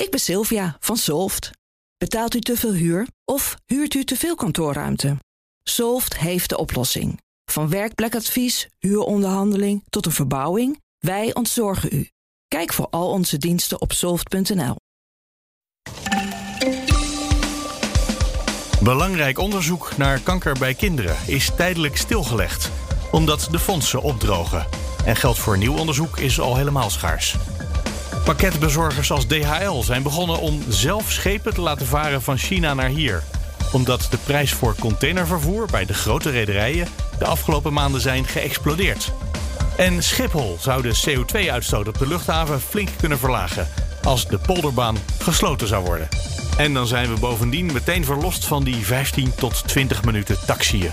[0.00, 1.50] ik ben Sylvia van Solft.
[1.98, 5.16] Betaalt u te veel huur of huurt u te veel kantoorruimte?
[5.62, 7.20] Solft heeft de oplossing.
[7.44, 12.08] Van werkplekadvies, huuronderhandeling tot een verbouwing, wij ontzorgen u.
[12.48, 14.76] Kijk voor al onze diensten op soft.nl.
[18.82, 22.70] Belangrijk onderzoek naar kanker bij kinderen is tijdelijk stilgelegd,
[23.10, 24.66] omdat de fondsen opdrogen.
[25.04, 27.36] En geld voor nieuw onderzoek is al helemaal schaars.
[28.24, 33.22] Pakketbezorgers als DHL zijn begonnen om zelf schepen te laten varen van China naar hier.
[33.72, 39.12] Omdat de prijs voor containervervoer bij de grote rederijen de afgelopen maanden zijn geëxplodeerd.
[39.76, 43.68] En Schiphol zou de CO2-uitstoot op de luchthaven flink kunnen verlagen
[44.02, 46.08] als de polderbaan gesloten zou worden.
[46.56, 50.90] En dan zijn we bovendien meteen verlost van die 15 tot 20 minuten taxiën.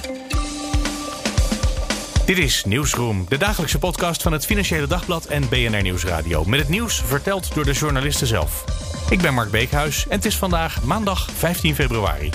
[2.28, 6.46] Dit is Nieuwsroom, de dagelijkse podcast van het Financiële Dagblad en BNR Nieuwsradio.
[6.46, 8.64] Met het nieuws verteld door de journalisten zelf.
[9.10, 12.30] Ik ben Mark Beekhuis en het is vandaag maandag 15 februari.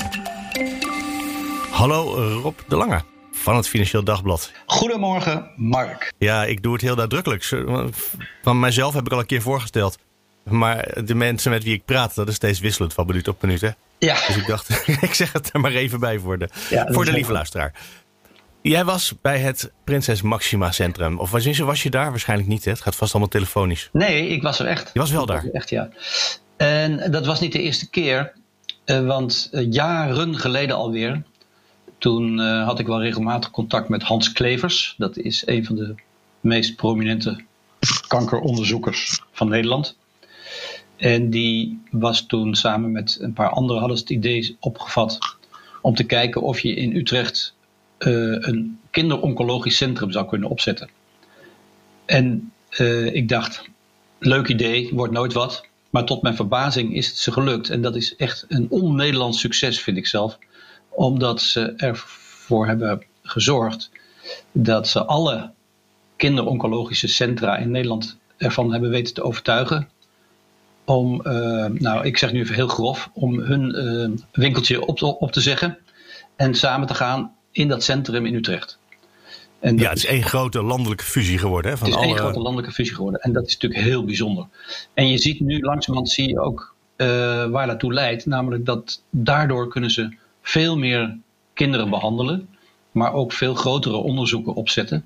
[1.71, 4.53] Hallo Rob de Lange van het Financieel Dagblad.
[4.67, 6.13] Goedemorgen, Mark.
[6.19, 7.45] Ja, ik doe het heel nadrukkelijk.
[8.43, 9.99] Van mijzelf heb ik al een keer voorgesteld.
[10.45, 13.61] Maar de mensen met wie ik praat, dat is steeds wisselend van minuut op minuut.
[13.61, 13.71] Hè?
[13.99, 14.15] Ja.
[14.27, 16.49] Dus ik dacht, ik zeg het er maar even bij voor de,
[16.89, 17.73] voor de lieve luisteraar.
[18.63, 21.19] Jij was bij het Prinses Maxima Centrum.
[21.19, 22.11] Of was, was je daar?
[22.11, 22.65] Waarschijnlijk niet.
[22.65, 22.71] Hè?
[22.71, 23.89] Het gaat vast allemaal telefonisch.
[23.93, 24.91] Nee, ik was er echt.
[24.93, 25.45] Je was wel daar?
[25.53, 25.89] Echt, ja.
[26.57, 28.33] En dat was niet de eerste keer.
[28.87, 31.23] Uh, want uh, jaren geleden alweer.
[31.99, 34.95] Toen uh, had ik wel regelmatig contact met Hans Klevers.
[34.99, 35.95] Dat is een van de
[36.41, 37.45] meest prominente
[38.07, 39.97] kankeronderzoekers van Nederland.
[40.97, 45.19] En die was toen samen met een paar anderen hadden ze het idee opgevat
[45.81, 47.55] om te kijken of je in Utrecht
[48.09, 50.89] een kinderoncologisch centrum zou kunnen opzetten.
[52.05, 53.69] En uh, ik dacht,
[54.19, 55.67] leuk idee, wordt nooit wat.
[55.91, 57.71] Maar tot mijn verbazing is het ze gelukt.
[57.71, 60.39] En dat is echt een on-Nederlands succes, vind ik zelf.
[60.89, 63.91] Omdat ze ervoor hebben gezorgd
[64.53, 65.51] dat ze alle
[66.17, 69.89] kinderoncologische centra in Nederland ervan hebben weten te overtuigen
[70.85, 75.41] om, uh, nou ik zeg nu even heel grof, om hun winkeltje op, op te
[75.41, 75.79] zeggen
[76.37, 78.79] en samen te gaan in dat centrum in Utrecht.
[79.61, 81.71] En ja, het is één grote landelijke fusie geworden.
[81.71, 82.13] Hè, van het is alle...
[82.13, 83.21] één grote landelijke fusie geworden.
[83.21, 84.47] En dat is natuurlijk heel bijzonder.
[84.95, 87.07] En je ziet nu langzamerhand zie je ook uh,
[87.47, 88.27] waar dat toe leidt.
[88.27, 91.19] Namelijk dat daardoor kunnen ze veel meer
[91.55, 92.49] kinderen behandelen.
[92.93, 95.05] Maar ook veel grotere onderzoeken opzetten.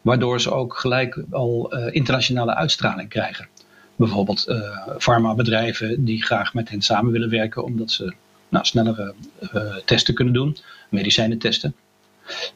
[0.00, 3.48] Waardoor ze ook gelijk al uh, internationale uitstraling krijgen.
[3.96, 7.64] Bijvoorbeeld uh, farmabedrijven die graag met hen samen willen werken.
[7.64, 8.12] Omdat ze
[8.48, 9.14] nou, snellere
[9.84, 10.56] testen kunnen doen.
[10.90, 11.74] Medicijnentesten.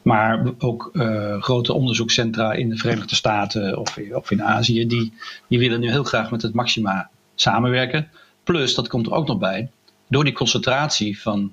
[0.01, 5.13] Maar ook uh, grote onderzoekscentra in de Verenigde Staten of, of in Azië, die,
[5.47, 8.09] die willen nu heel graag met het Maxima samenwerken.
[8.43, 9.69] Plus, dat komt er ook nog bij,
[10.07, 11.51] door die concentratie van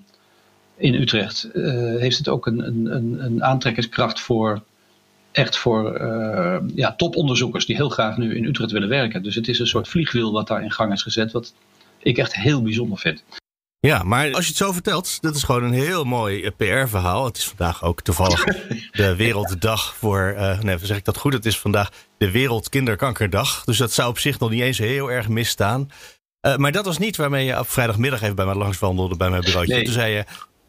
[0.76, 4.62] in Utrecht uh, heeft het ook een, een, een aantrekkingskracht voor
[5.32, 9.22] echt voor uh, ja, toponderzoekers die heel graag nu in Utrecht willen werken.
[9.22, 11.54] Dus het is een soort vliegwiel wat daar in gang is gezet, wat
[11.98, 13.24] ik echt heel bijzonder vind.
[13.80, 17.24] Ja, maar als je het zo vertelt, dat is gewoon een heel mooi eh, PR-verhaal.
[17.24, 18.44] Het is vandaag ook toevallig
[18.90, 20.34] de Werelddag voor.
[20.36, 21.32] Uh, nee, zeg ik dat goed?
[21.32, 23.64] Het is vandaag de Wereldkinderkankerdag.
[23.64, 25.90] Dus dat zou op zich nog niet eens heel erg misstaan.
[26.42, 29.30] Uh, maar dat was niet waarmee je op vrijdagmiddag even bij mij langs wandelde bij
[29.30, 29.74] mijn bureautje.
[29.74, 29.84] Nee.
[29.84, 30.24] Toen zei je.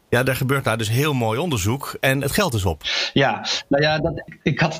[0.08, 2.82] Ja, daar gebeurt daar dus heel mooi onderzoek en het geld is op.
[3.12, 4.78] Ja, nou ja, dat, ik had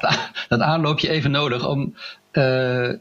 [0.49, 1.95] dat aanloopje even nodig om.
[2.33, 2.93] Uh,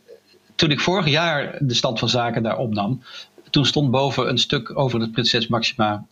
[0.56, 3.04] toen ik vorig jaar de stand van zaken daar opnam,
[3.50, 6.06] toen stond boven een stuk over dat Prinses Maxima.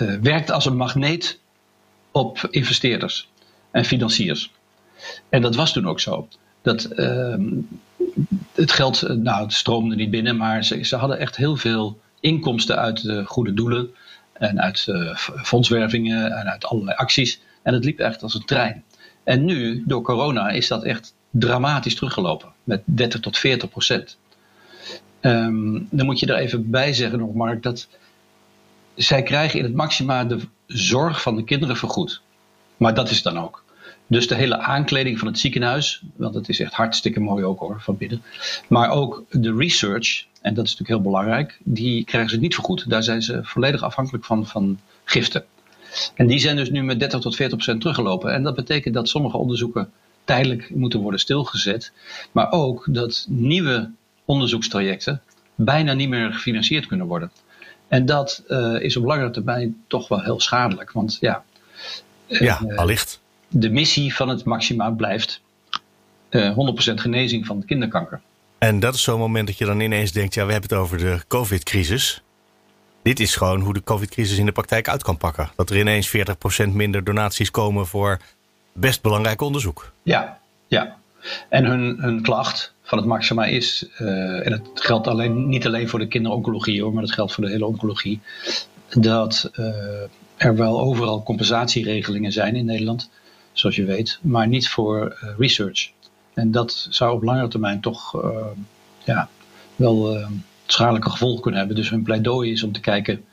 [0.00, 1.40] Uh, werkt als een magneet
[2.10, 3.28] op investeerders
[3.70, 4.52] en financiers.
[5.28, 6.28] En dat was toen ook zo.
[6.62, 7.34] Dat, uh,
[8.54, 12.78] het geld nou, het stroomde niet binnen, maar ze, ze, hadden echt heel veel inkomsten
[12.78, 13.90] uit de goede doelen.
[14.32, 14.86] En uit
[15.42, 17.40] fondswervingen en uit allerlei acties.
[17.62, 18.84] En het liep echt als een trein.
[19.24, 22.48] En nu, door corona, is dat echt dramatisch teruggelopen.
[22.64, 24.18] Met 30 tot 40 procent.
[25.20, 27.88] Um, dan moet je er even bij zeggen nog, Mark, dat
[28.94, 32.22] zij krijgen in het maxima de zorg van de kinderen vergoed.
[32.76, 33.64] Maar dat is dan ook.
[34.06, 37.80] Dus de hele aankleding van het ziekenhuis, want het is echt hartstikke mooi ook hoor,
[37.80, 38.22] van binnen.
[38.68, 42.90] Maar ook de research, en dat is natuurlijk heel belangrijk, die krijgen ze niet vergoed.
[42.90, 45.44] Daar zijn ze volledig afhankelijk van, van giften.
[46.14, 48.32] En die zijn dus nu met 30 tot 40 procent teruggelopen.
[48.32, 49.90] En dat betekent dat sommige onderzoeken
[50.24, 51.92] tijdelijk moeten worden stilgezet.
[52.32, 53.90] Maar ook dat nieuwe
[54.28, 55.22] onderzoekstrajecten
[55.54, 57.30] bijna niet meer gefinancierd kunnen worden.
[57.88, 60.92] En dat uh, is op langere termijn toch wel heel schadelijk.
[60.92, 61.44] Want ja,
[62.26, 63.20] ja uh, allicht.
[63.48, 65.40] De missie van het Maxima blijft
[66.30, 66.56] uh,
[66.90, 68.20] 100% genezing van kinderkanker.
[68.58, 70.98] En dat is zo'n moment dat je dan ineens denkt: ja, we hebben het over
[70.98, 72.22] de COVID-crisis.
[73.02, 75.50] Dit is gewoon hoe de COVID-crisis in de praktijk uit kan pakken.
[75.56, 76.16] Dat er ineens
[76.66, 78.18] 40% minder donaties komen voor
[78.72, 79.92] best belangrijk onderzoek.
[80.02, 80.96] Ja, ja.
[81.48, 85.88] En hun, hun klacht van het Maxima is, uh, en het geldt alleen, niet alleen
[85.88, 88.20] voor de kinderoncologie hoor, maar dat geldt voor de hele oncologie,
[88.88, 89.66] dat uh,
[90.36, 93.10] er wel overal compensatieregelingen zijn in Nederland,
[93.52, 95.90] zoals je weet, maar niet voor uh, research.
[96.34, 98.24] En dat zou op langere termijn toch
[99.04, 99.28] ja,
[99.76, 100.26] wel
[100.66, 101.76] schadelijke gevolgen kunnen hebben.
[101.76, 103.24] Dus hun pleidooi is om te kijken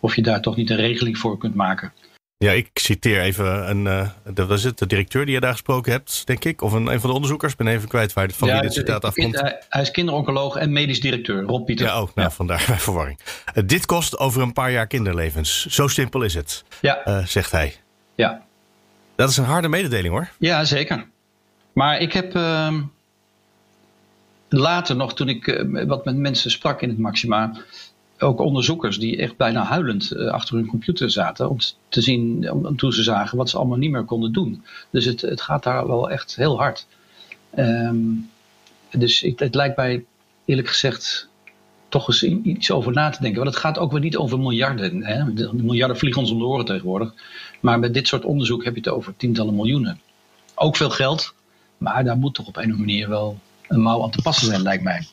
[0.00, 1.92] of je daar toch niet een regeling voor kunt maken.
[2.44, 5.92] Ja, ik citeer even een, uh, dat was het, de directeur die je daar gesproken
[5.92, 6.62] hebt, denk ik.
[6.62, 8.72] Of een, een van de onderzoekers, ik ben even kwijt waar, van ja, wie dit
[8.72, 9.40] citaat afkomt.
[9.68, 11.86] Hij is kinderoncoloog en medisch directeur, Rob Pieter.
[11.86, 12.34] Ja, ook, nou, ja.
[12.34, 13.18] vandaar mijn verwarring.
[13.54, 15.66] Uh, dit kost over een paar jaar kinderlevens.
[15.66, 17.08] Zo simpel is het, ja.
[17.08, 17.74] Uh, zegt hij.
[18.14, 18.42] Ja.
[19.14, 20.28] Dat is een harde mededeling hoor.
[20.38, 21.06] Ja, zeker.
[21.72, 22.82] Maar ik heb ehm,
[24.48, 27.52] later nog, toen ik wat met mensen sprak in het Maxima
[28.22, 31.50] ook onderzoekers die echt bijna huilend uh, achter hun computer zaten.
[31.50, 31.58] Om
[31.88, 34.64] te zien, om, toen ze zagen wat ze allemaal niet meer konden doen.
[34.90, 36.86] Dus het, het gaat daar wel echt heel hard.
[37.56, 38.30] Um,
[38.90, 40.04] dus het lijkt mij
[40.44, 41.28] eerlijk gezegd
[41.88, 43.40] toch eens iets over na te denken.
[43.42, 45.04] Want het gaat ook weer niet over miljarden.
[45.04, 45.32] Hè?
[45.32, 47.14] De miljarden vliegen ons om de oren tegenwoordig.
[47.60, 50.00] Maar met dit soort onderzoek heb je het over tientallen miljoenen.
[50.54, 51.34] Ook veel geld,
[51.78, 53.38] maar daar moet toch op een of andere manier wel
[53.68, 55.06] een mouw aan te passen zijn, lijkt mij.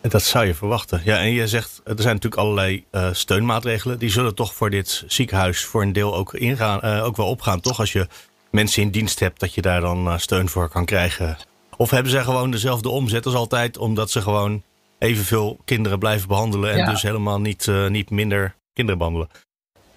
[0.00, 1.00] Dat zou je verwachten.
[1.04, 3.98] Ja, en je zegt, er zijn natuurlijk allerlei uh, steunmaatregelen.
[3.98, 7.60] Die zullen toch voor dit ziekenhuis voor een deel ook, ingaan, uh, ook wel opgaan,
[7.60, 7.78] toch?
[7.78, 8.06] Als je
[8.50, 11.36] mensen in dienst hebt, dat je daar dan uh, steun voor kan krijgen.
[11.76, 14.62] Of hebben zij gewoon dezelfde omzet als altijd, omdat ze gewoon
[14.98, 16.90] evenveel kinderen blijven behandelen en ja.
[16.90, 19.28] dus helemaal niet, niet minder kinderen behandelen?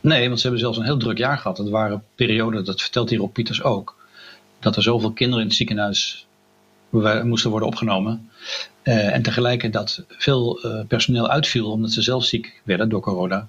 [0.02, 1.58] Nee, want ze hebben zelfs een heel druk jaar gehad.
[1.58, 3.96] Het waren perioden, dat vertelt hier op Pieters ook,
[4.60, 6.26] dat er zoveel kinderen in het ziekenhuis
[7.24, 8.30] moesten worden opgenomen.
[8.84, 13.48] Uh, en tegelijkertijd dat veel uh, personeel uitviel omdat ze zelf ziek werden door corona.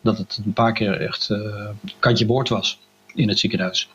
[0.00, 2.80] Dat het een paar keer echt uh, kantje boord was
[3.14, 3.88] in het ziekenhuis.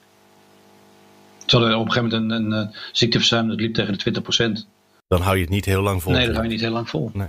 [1.45, 4.68] Ze hadden op een gegeven moment een, een ziekteverzuim dat liep tegen de 20%.
[5.07, 6.12] Dan hou je het niet heel lang vol.
[6.12, 7.12] Nee, dan hou je niet heel lang vol.
[7.13, 7.27] Nee.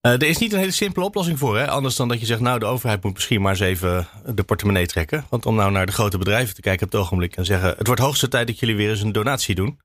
[0.00, 1.68] er is niet een hele simpele oplossing voor, hè?
[1.68, 4.86] anders dan dat je zegt, nou de overheid moet misschien maar eens even de portemonnee
[4.86, 5.24] trekken.
[5.28, 7.86] Want om nou naar de grote bedrijven te kijken op het ogenblik en zeggen, het
[7.86, 9.78] wordt hoogste tijd dat jullie weer eens een donatie doen.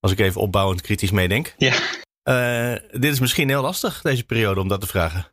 [0.00, 1.54] Als ik even opbouwend kritisch meedenk.
[1.56, 1.74] Ja.
[2.24, 5.26] Uh, dit is misschien heel lastig, deze periode, om dat te vragen.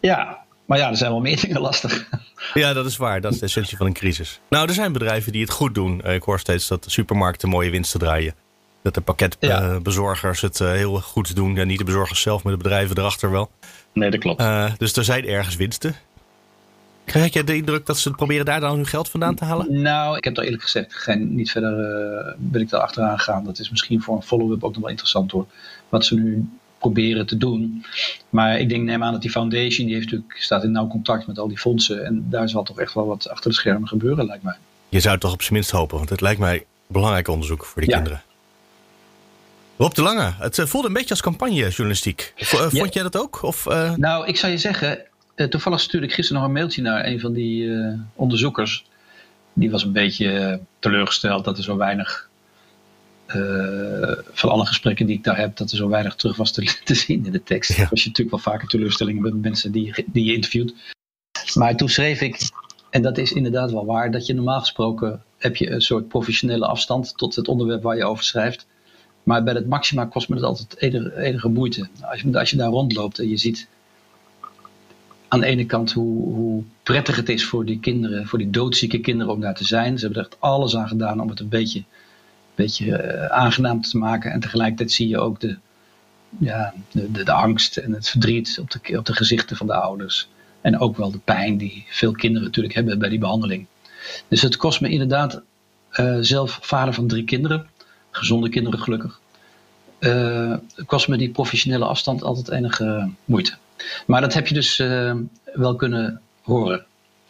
[0.00, 2.08] Ja, maar ja, er zijn wel meer dingen lastig.
[2.54, 3.20] Ja, dat is waar.
[3.20, 4.40] Dat is de essentie van een crisis.
[4.48, 6.02] Nou, er zijn bedrijven die het goed doen.
[6.04, 8.34] Uh, ik hoor steeds dat de supermarkten mooie winsten draaien.
[8.82, 10.46] Dat de pakketbezorgers ja.
[10.48, 11.54] het uh, heel goed doen.
[11.54, 13.50] Ja, niet de bezorgers zelf, maar de bedrijven erachter wel.
[13.92, 14.42] Nee, dat klopt.
[14.78, 15.96] dus er zijn ergens winsten.
[17.04, 19.82] Krijg je de indruk dat ze proberen daar dan hun geld vandaan te halen?
[19.82, 23.44] Nou, ik heb er eerlijk gezegd geen, niet verder uh, ben ik daar achteraan gegaan.
[23.44, 25.46] Dat is misschien voor een follow-up ook nog wel interessant hoor.
[25.88, 26.48] Wat ze nu
[26.78, 27.84] proberen te doen.
[28.30, 31.26] Maar ik denk, neem aan dat die foundation, die heeft natuurlijk, staat in nauw contact
[31.26, 32.04] met al die fondsen.
[32.04, 34.56] En daar zal toch echt wel wat achter de schermen gebeuren, lijkt mij.
[34.88, 37.80] Je zou het toch op zijn minst hopen, want het lijkt mij belangrijk onderzoek voor
[37.80, 37.96] die ja.
[37.96, 38.22] kinderen.
[39.76, 42.32] Rob de Lange, het eh, voelde een beetje als campagnejournalistiek.
[42.36, 42.86] Vond ja.
[42.90, 43.42] jij dat ook?
[43.42, 43.94] Of, uh...
[43.94, 44.98] Nou, ik zou je zeggen,
[45.34, 48.84] toevallig stuurde ik gisteren nog een mailtje naar een van die uh, onderzoekers.
[49.52, 52.28] Die was een beetje uh, teleurgesteld dat er zo weinig.
[54.32, 56.94] van alle gesprekken die ik daar heb, dat er zo weinig terug was te, te
[56.94, 57.76] zien in de tekst.
[57.76, 57.88] Ja.
[57.90, 60.74] Was je natuurlijk wel vaker teleurstellingen met mensen die, die je interviewt.
[61.54, 62.50] Maar toen schreef ik,
[62.90, 66.66] en dat is inderdaad wel waar, dat je normaal gesproken heb je een soort professionele
[66.66, 68.66] afstand tot het onderwerp waar je over schrijft.
[69.22, 71.88] Maar bij het maxima kost me dat altijd enige, enige moeite.
[72.00, 73.68] Als je, als je daar rondloopt en je ziet
[75.34, 78.98] aan de ene kant hoe, hoe, prettig het is voor die kinderen, voor die doodzieke
[78.98, 79.98] kinderen om daar te zijn.
[79.98, 81.84] Ze hebben er echt alles aan gedaan om het een beetje,
[82.54, 84.32] beetje uh, aangenaam te maken.
[84.32, 85.56] En tegelijkertijd zie je ook de,
[86.38, 90.28] ja, de, de, angst en het verdriet op de, op de gezichten van de ouders.
[90.60, 93.66] En ook wel de pijn die veel kinderen natuurlijk hebben bij die behandeling.
[94.28, 95.42] Dus het kost me inderdaad,
[95.92, 97.66] uh, zelf vader van drie kinderen,
[98.10, 99.20] gezonde kinderen gelukkig.
[99.98, 103.56] Het kost me die professionele afstand altijd enige moeite.
[104.06, 105.14] Maar dat heb je dus uh,
[105.54, 106.84] wel kunnen horen,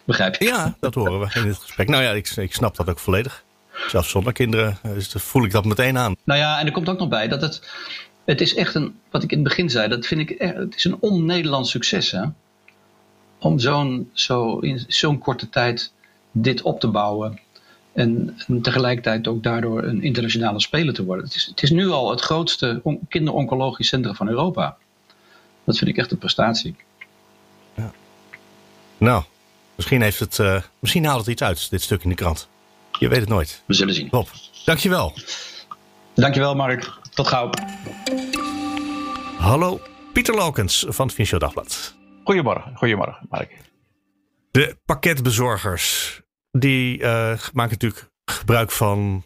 [0.04, 0.44] begrijp je?
[0.44, 1.88] Ja, dat horen we in dit gesprek.
[1.88, 3.44] Nou ja, ik, ik snap dat ook volledig.
[3.88, 6.16] Zelfs zonder kinderen dus voel ik dat meteen aan.
[6.25, 7.62] Nou ja, en er komt ook nog bij dat het...
[8.25, 10.75] Het is echt een, wat ik in het begin zei, dat vind ik echt, het
[10.75, 12.11] is een on-Nederlands succes.
[12.11, 12.25] Hè?
[13.38, 15.92] Om zo'n, zo, in zo'n korte tijd
[16.32, 17.40] dit op te bouwen.
[17.92, 21.25] En, en, tegelijkertijd ook daardoor een internationale speler te worden.
[21.25, 24.76] Het is, het is nu al het grootste on, kinderoncologisch centrum van Europa.
[25.64, 26.76] Dat vind ik echt een prestatie.
[27.75, 27.92] Ja.
[28.99, 29.25] Nou,
[29.75, 32.49] misschien, heeft het, uh, misschien haalt het iets uit, dit stuk in de krant.
[32.99, 33.62] Je weet het nooit.
[33.66, 34.09] We zullen zien.
[34.09, 34.28] Bob,
[34.64, 35.12] dankjewel.
[36.14, 36.92] Dankjewel, Mark.
[37.11, 37.50] Tot gauw.
[39.38, 39.80] Hallo,
[40.12, 41.94] Pieter Lokens van het Financieel Dagblad.
[42.25, 43.56] Goedemorgen, goedemorgen Mark.
[44.50, 47.06] De pakketbezorgers, die uh,
[47.52, 49.25] maken natuurlijk gebruik van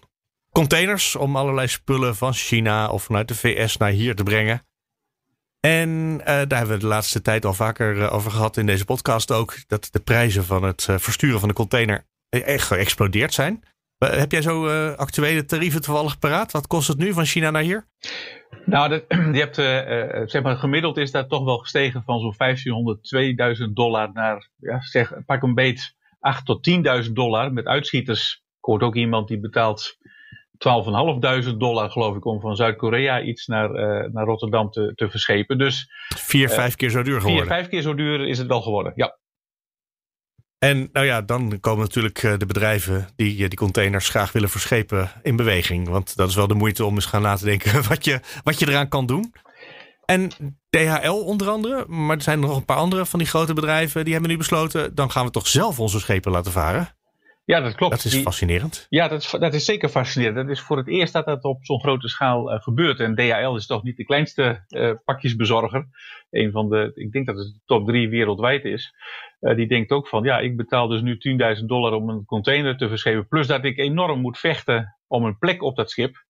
[0.52, 4.67] containers om allerlei spullen van China of vanuit de VS naar hier te brengen.
[5.60, 5.88] En
[6.20, 9.32] uh, daar hebben we de laatste tijd al vaker uh, over gehad in deze podcast
[9.32, 9.54] ook.
[9.66, 13.62] Dat de prijzen van het uh, versturen van de container echt geëxplodeerd zijn.
[13.98, 16.52] heb jij zo actuele tarieven toevallig paraat?
[16.52, 17.86] Wat kost het nu van China naar hier?
[18.64, 19.04] Nou, dat,
[19.36, 19.56] je hebt,
[20.30, 24.80] zeg maar, gemiddeld is dat toch wel gestegen van zo'n 1500, 2000 dollar naar, ja,
[24.80, 26.70] zeg, pak een beet 8 tot
[27.06, 28.42] 10.000 dollar met uitschieters.
[28.60, 29.98] Ik ook iemand die betaalt
[30.58, 35.58] 12.500 dollar, geloof ik, om van Zuid-Korea iets naar, uh, naar Rotterdam te, te verschepen.
[35.58, 37.46] Dus, vier, uh, vijf keer zo duur geworden.
[37.46, 39.18] Vier, vijf keer zo duur is het wel geworden, ja.
[40.58, 45.36] En nou ja, dan komen natuurlijk de bedrijven die die containers graag willen verschepen in
[45.36, 45.88] beweging.
[45.88, 48.58] Want dat is wel de moeite om eens gaan na te denken wat je, wat
[48.58, 49.32] je eraan kan doen.
[50.04, 50.30] En
[50.70, 54.12] DHL onder andere, maar er zijn nog een paar andere van die grote bedrijven die
[54.12, 56.97] hebben nu besloten, dan gaan we toch zelf onze schepen laten varen.
[57.48, 58.02] Ja, dat klopt.
[58.02, 58.86] Dat is fascinerend.
[58.88, 60.36] Ja, dat is, dat is zeker fascinerend.
[60.36, 63.00] Dat is voor het eerst dat dat op zo'n grote schaal uh, gebeurt.
[63.00, 65.86] En DHL is toch niet de kleinste uh, pakjesbezorger.
[66.30, 68.94] Een van de, ik denk dat het de top drie wereldwijd is.
[69.40, 71.18] Uh, die denkt ook van, ja, ik betaal dus nu
[71.58, 73.28] 10.000 dollar om een container te verschepen.
[73.28, 76.24] Plus dat ik enorm moet vechten om een plek op dat schip.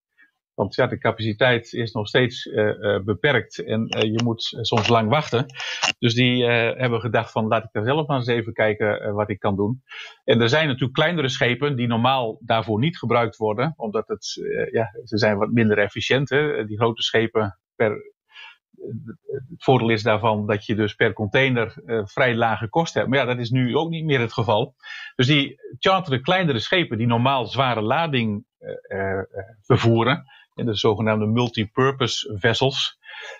[0.59, 4.87] Want ja, de capaciteit is nog steeds uh, uh, beperkt en uh, je moet soms
[4.87, 5.45] lang wachten.
[5.99, 9.39] Dus die hebben gedacht van laat ik daar zelf maar eens even kijken wat ik
[9.39, 9.83] kan doen.
[10.23, 13.73] En er zijn natuurlijk kleinere schepen die normaal daarvoor niet gebruikt worden.
[13.77, 16.29] Omdat het, ja, ze zijn wat minder efficiënt.
[16.29, 16.65] Hè?
[16.65, 17.91] Die grote schepen per,
[19.49, 21.73] het voordeel is daarvan dat je dus per container
[22.05, 23.13] vrij lage kosten hebt.
[23.13, 24.75] Maar ja, dat is nu ook niet meer het geval.
[25.15, 28.47] Dus die charteren kleinere schepen die normaal zware lading
[29.61, 30.23] vervoeren,
[30.65, 32.97] de zogenaamde multipurpose vessels.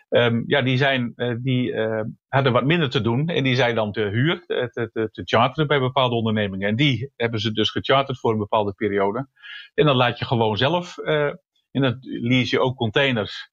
[0.09, 1.75] Um, ja, die, zijn, die
[2.27, 5.67] hadden wat minder te doen en die zijn dan te huur, te, te, te charteren
[5.67, 6.67] bij bepaalde ondernemingen.
[6.67, 9.27] En die hebben ze dus gecharterd voor een bepaalde periode.
[9.73, 11.39] En dan laat je gewoon zelf, en
[11.71, 13.49] dan lease je ook containers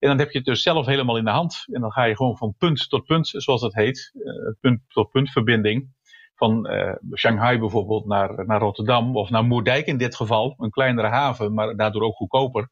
[0.00, 1.64] en dan heb je het dus zelf helemaal in de hand.
[1.66, 5.10] En dan ga je gewoon van punt tot punt, zoals dat heet, uh, punt tot
[5.10, 5.98] punt verbinding.
[6.34, 10.54] Van uh, Shanghai bijvoorbeeld naar, naar Rotterdam of naar Moerdijk in dit geval.
[10.58, 12.68] Een kleinere haven, maar daardoor ook goedkoper.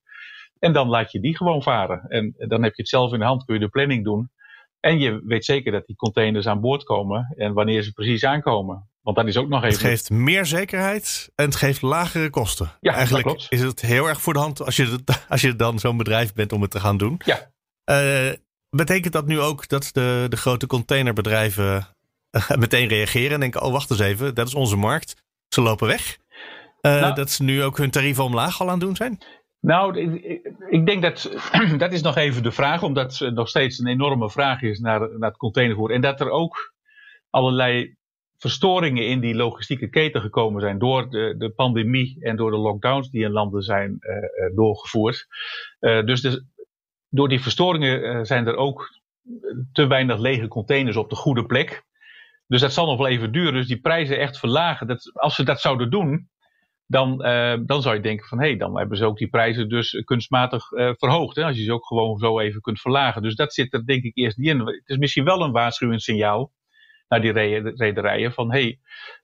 [0.59, 2.05] En dan laat je die gewoon varen.
[2.09, 4.31] En dan heb je het zelf in de hand, kun je de planning doen.
[4.81, 8.89] En je weet zeker dat die containers aan boord komen en wanneer ze precies aankomen.
[9.01, 9.79] Want dat is ook nog even.
[9.79, 12.71] Het geeft meer zekerheid en het geeft lagere kosten.
[12.81, 14.99] Ja, Eigenlijk is het heel erg voor de hand als je,
[15.29, 17.21] als je dan zo'n bedrijf bent om het te gaan doen.
[17.25, 17.51] Ja.
[17.91, 18.33] Uh,
[18.71, 21.87] betekent dat nu ook dat de, de grote containerbedrijven
[22.59, 25.15] meteen reageren en denken: oh, wacht eens even, dat is onze markt.
[25.49, 26.19] Ze lopen weg.
[26.81, 29.19] Uh, nou, dat ze nu ook hun tarieven omlaag al aan doen zijn?
[29.61, 29.99] Nou,
[30.69, 31.39] ik, denk dat
[31.79, 35.01] dat is nog even de vraag, omdat het nog steeds een enorme vraag is naar,
[35.01, 35.91] naar het containervoer.
[35.91, 36.75] En dat er ook
[37.31, 37.97] allerlei
[38.39, 43.11] verstoringen in die logistieke keten gekomen zijn door de, de pandemie en door de lockdowns
[43.11, 45.27] die in landen zijn uh, uh, doorgevoerd.
[45.81, 46.43] Uh, dus
[47.09, 49.01] door die verstoringen zijn er ook
[49.73, 51.87] te weinig lege containers op de goede plek.
[52.47, 53.53] Dus dat zal nog wel even duren.
[53.53, 54.87] Dus die prijzen echt verlagen.
[54.87, 56.29] Dat, als ze dat zouden doen,
[56.91, 57.19] dan,
[57.67, 60.69] dan zou je denken van hé, hey, dan hebben ze ook die prijzen dus kunstmatig
[60.69, 61.37] verhoogd.
[61.37, 61.45] Hè?
[61.45, 63.23] Als je ze ook gewoon zo even kunt verlagen.
[63.23, 64.59] Dus dat zit er denk ik eerst niet in.
[64.59, 66.53] Het is misschien wel een waarschuwingssignaal
[67.09, 67.33] naar die
[67.73, 68.79] rederijen van hey,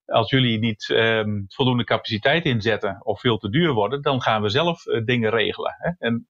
[0.07, 4.49] als jullie niet um, voldoende capaciteit inzetten of veel te duur worden, dan gaan we
[4.49, 5.75] zelf uh, dingen regelen.
[5.79, 5.91] Hè?
[5.99, 6.29] En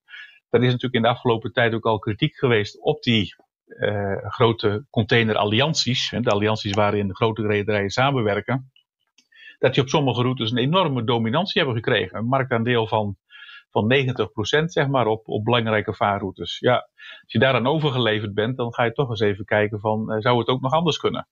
[0.50, 3.35] er is natuurlijk in de afgelopen tijd ook al kritiek geweest op die
[3.67, 8.73] uh, grote containerallianties, de allianties waarin de grote rederijen samenwerken,
[9.64, 12.18] dat die op sommige routes een enorme dominantie hebben gekregen.
[12.18, 13.16] Een marktaandeel van
[13.71, 13.92] van
[14.62, 16.59] 90% zeg maar op, op belangrijke vaarroutes.
[16.59, 16.75] Ja,
[17.23, 20.38] als je daaraan overgeleverd bent, dan ga je toch eens even kijken van, uh, zou
[20.38, 21.28] het ook nog anders kunnen?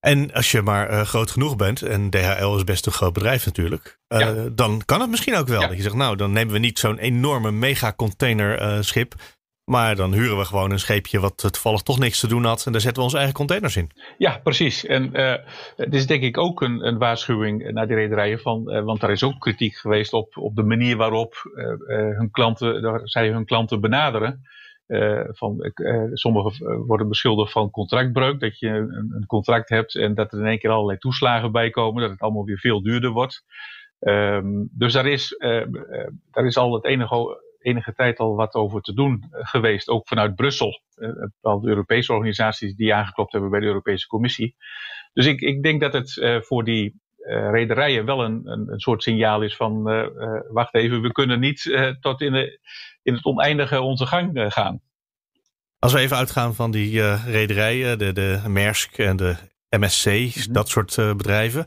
[0.00, 3.44] En als je maar uh, groot genoeg bent, en DHL is best een groot bedrijf
[3.44, 4.48] natuurlijk, uh, ja.
[4.48, 5.60] dan kan het misschien ook wel.
[5.60, 5.66] Ja.
[5.66, 9.14] Dat je zegt, nou, dan nemen we niet zo'n enorme mega container schip,
[9.68, 12.66] maar dan huren we gewoon een scheepje wat toevallig toch niks te doen had.
[12.66, 13.90] En daar zetten we onze eigen containers in.
[14.18, 14.86] Ja, precies.
[14.86, 15.34] En uh,
[15.90, 18.38] is denk ik ook een, een waarschuwing naar die rederijen.
[18.38, 21.66] Van, uh, want daar is ook kritiek geweest op, op de manier waarop uh,
[22.18, 24.40] hun klanten, zij hun klanten benaderen.
[25.32, 25.72] van,
[26.12, 28.40] sommigen worden beschuldigd van contractbreuk.
[28.40, 31.70] Dat je een, een, contract hebt en dat er in één keer allerlei toeslagen bij
[31.70, 32.02] komen.
[32.02, 33.44] Dat het allemaal weer veel duurder wordt.
[34.00, 35.36] Um, dus daar is,
[36.30, 40.08] daar is al het enige enige tijd al wat over te doen eh, geweest, ook
[40.08, 40.80] vanuit Brussel.
[40.96, 41.08] Uh,
[41.40, 44.56] de Europese organisaties die aangeklopt hebben bij de Europese Commissie.
[45.12, 47.00] Dus ik, ik denk dat het voor die
[47.50, 49.82] rederijen wel een, een, een, soort signaal is van
[50.52, 52.60] wacht even, we kunnen niet tot in, de,
[53.02, 54.80] in het oneindige onze gang gaan.
[55.78, 59.36] Als we even uitgaan van die rederijen, de, de Maersk en de
[59.68, 60.52] MSC, mhm.
[60.52, 61.66] dat soort bedrijven.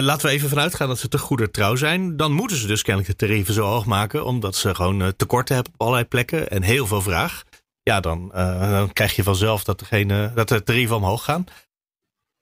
[0.00, 2.16] Laten we even vanuit gaan dat ze te goede trouw zijn.
[2.16, 5.72] Dan moeten ze dus kennelijk de tarieven zo hoog maken, omdat ze gewoon tekorten hebben
[5.72, 7.42] op allerlei plekken en heel veel vraag
[7.82, 11.44] ja, dan, uh, dan krijg je vanzelf dat, degene, dat de tarieven omhoog gaan.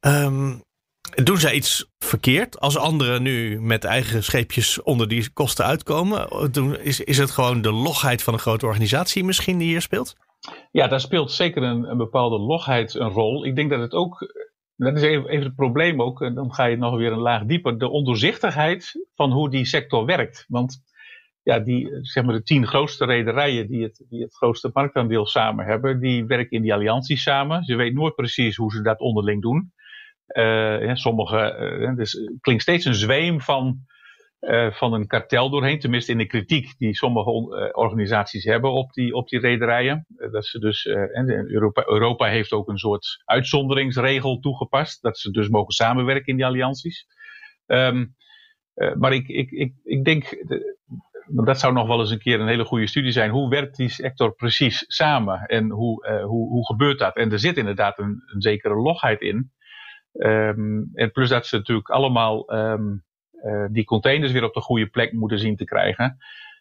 [0.07, 0.63] Um,
[1.25, 6.53] doen zij iets verkeerd als anderen nu met eigen scheepjes onder die kosten uitkomen?
[6.53, 10.15] Doen, is, is het gewoon de logheid van een grote organisatie misschien die hier speelt?
[10.71, 13.45] Ja, daar speelt zeker een bepaalde logheid een rol.
[13.45, 14.33] Ik denk dat het ook,
[14.87, 17.79] dat is even, het probleem ook, en dan ga je nog weer een laag dieper,
[17.79, 20.45] de ondoorzichtigheid van hoe die sector werkt.
[20.49, 20.83] Want
[21.43, 25.65] ja, die, zeg maar de tien grootste rederijen die het, die het grootste marktaandeel samen
[25.65, 27.65] hebben, die werken in die allianties samen.
[27.65, 29.73] Ze weten nooit precies hoe ze dat onderling doen.
[30.37, 33.79] Uh, sommige, uh, dus klinkt steeds een zweem van,
[34.41, 37.31] uh, van een kartel doorheen, tenminste in de kritiek die sommige
[37.73, 40.07] organisaties hebben op die, op die rederijen.
[40.31, 45.73] dat ze dus, Europa, Europa heeft ook een soort uitzonderingsregel toegepast, dat ze dus mogen
[45.73, 47.07] samenwerken in die allianties.
[47.67, 48.15] Um,
[48.99, 50.45] maar ik, ik, ik, ik denk,
[51.27, 53.31] dat zou nog wel eens een keer een hele goede studie zijn.
[53.31, 57.17] Hoe werkt die sector precies samen en hoe, hoe, hoe gebeurt dat?
[57.17, 59.53] En er zit inderdaad een, een zekere logheid in.
[60.13, 63.05] Um, en plus dat ze natuurlijk allemaal um,
[63.45, 66.17] uh, die containers weer op de goede plek moeten zien te krijgen.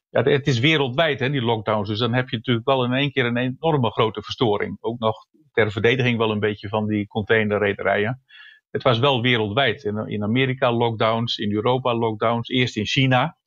[0.10, 1.90] Ja, het is wereldwijd, hè, die lockdowns.
[1.90, 4.78] Dus dan heb je natuurlijk wel in één keer een enorme grote verstoring.
[4.80, 8.22] Ook nog ter verdediging wel een beetje van die containerrederijen.
[8.72, 9.84] Het was wel wereldwijd.
[9.84, 13.38] In, in Amerika lockdowns, in Europa lockdowns, eerst in China.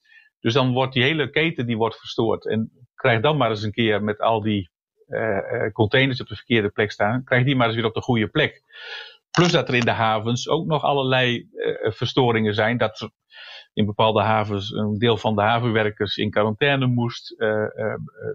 [0.41, 2.47] Dus dan wordt die hele keten die wordt verstoord.
[2.47, 4.71] En krijg dan maar eens een keer met al die
[5.09, 8.29] uh, containers op de verkeerde plek staan, krijg die maar eens weer op de goede
[8.29, 8.63] plek.
[9.39, 12.79] Plus dat er in de havens ook nog allerlei uh, verstoringen zijn.
[12.79, 13.11] Dat
[13.73, 17.35] in bepaalde havens een deel van de havenwerkers in quarantaine moest.
[17.41, 17.65] Uh,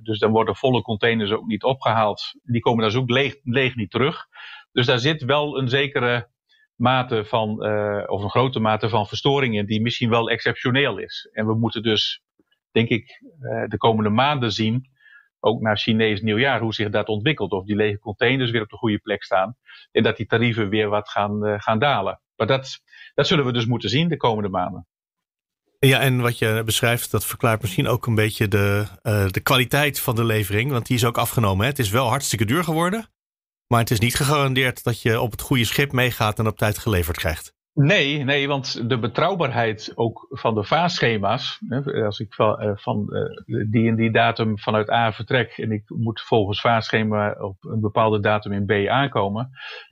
[0.03, 2.21] dus dan worden volle containers ook niet opgehaald.
[2.43, 3.09] Die komen dus ook
[3.43, 4.25] leeg, niet terug.
[4.71, 6.29] Dus daar zit wel een zekere
[6.75, 7.49] mate van,
[8.09, 11.29] of een grote mate van verstoringen die misschien wel exceptioneel is.
[11.31, 12.21] En we moeten dus,
[12.71, 13.21] denk ik,
[13.67, 14.89] de komende maanden zien,
[15.47, 17.51] ook naar Chinees nieuwjaar, hoe zich dat ontwikkelt.
[17.51, 19.55] Of die lege containers weer op de goede plek staan.
[19.91, 22.21] En dat die tarieven weer wat gaan, uh, gaan dalen.
[22.35, 22.79] Maar dat,
[23.13, 24.87] dat zullen we dus moeten zien de komende maanden.
[25.79, 28.85] Ja, en wat je beschrijft, dat verklaart misschien ook een beetje de,
[29.31, 30.71] de kwaliteit van de levering.
[30.71, 31.63] Want die is ook afgenomen.
[31.63, 31.69] Hè?
[31.69, 33.09] Het is wel hartstikke duur geworden.
[33.67, 36.77] Maar het is niet gegarandeerd dat je op het goede schip meegaat en op tijd
[36.77, 37.56] geleverd krijgt.
[37.79, 41.59] Nee, nee, want de betrouwbaarheid ook van de vaarschema's,
[42.05, 45.83] als ik van, eh, van eh, die en die datum vanuit A vertrek en ik
[45.85, 49.49] moet volgens vaarschema op een bepaalde datum in B aankomen,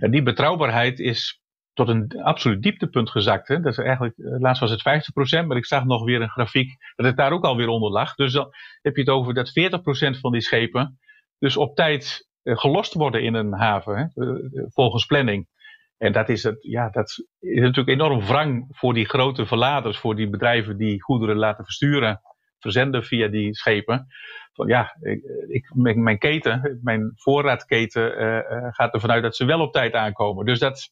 [0.10, 1.42] die betrouwbaarheid is
[1.74, 3.48] tot een absoluut dieptepunt gezakt.
[3.48, 3.60] Hè.
[3.60, 6.78] Dat is eigenlijk, eh, laatst was het 50%, maar ik zag nog weer een grafiek
[6.96, 8.16] dat het daar ook alweer onder lag.
[8.16, 8.50] Dus dan
[8.82, 11.00] heb je het over dat 40% van die schepen
[11.40, 15.48] dus op tijd eh, gelost worden in een haven, hè, eh, eh, volgens planning.
[15.98, 20.16] En dat is, het, ja, dat is natuurlijk enorm wrang voor die grote verladers, voor
[20.16, 22.22] die bedrijven die goederen laten versturen,
[22.60, 24.08] verzenden via die schepen.
[24.54, 28.40] Van ja, ik, ik mijn keten, mijn voorraadketen uh,
[28.72, 30.46] gaat ervan uit dat ze wel op tijd aankomen.
[30.46, 30.90] Dus dat,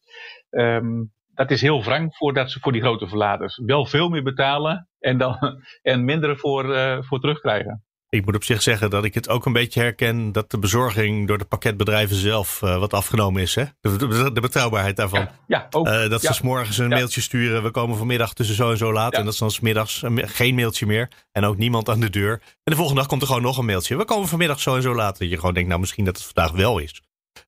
[0.50, 3.62] um, dat is heel wrang voor, dat voor die grote verladers.
[3.66, 5.38] Wel veel meer betalen en, dan,
[5.82, 7.84] en minder voor, uh, voor terugkrijgen.
[8.14, 11.28] Ik moet op zich zeggen dat ik het ook een beetje herken dat de bezorging
[11.28, 13.56] door de pakketbedrijven zelf uh, wat afgenomen is.
[13.56, 13.64] Hè?
[13.82, 15.20] De, de, betrouwbaarheid daarvan.
[15.20, 15.88] Ja, ja ook.
[15.88, 17.64] Uh, dat ze s morgens een mailtje sturen.
[17.64, 19.14] We komen vanmiddag tussen zo en zo laat.
[19.14, 21.10] En dat is dan smiddags geen mailtje meer.
[21.32, 22.32] En ook niemand aan de deur.
[22.32, 23.98] En de volgende dag komt er gewoon nog een mailtje.
[23.98, 25.20] We komen vanmiddag zo en zo laat.
[25.20, 27.02] Dat je gewoon denkt, nou misschien dat het vandaag wel is.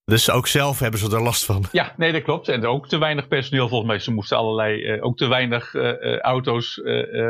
[0.05, 1.63] Dus ook zelf hebben ze er last van.
[1.71, 2.47] Ja, nee, dat klopt.
[2.47, 3.99] En ook te weinig personeel volgens mij.
[3.99, 5.75] Ze moesten allerlei, uh, ook te weinig
[6.21, 6.81] auto's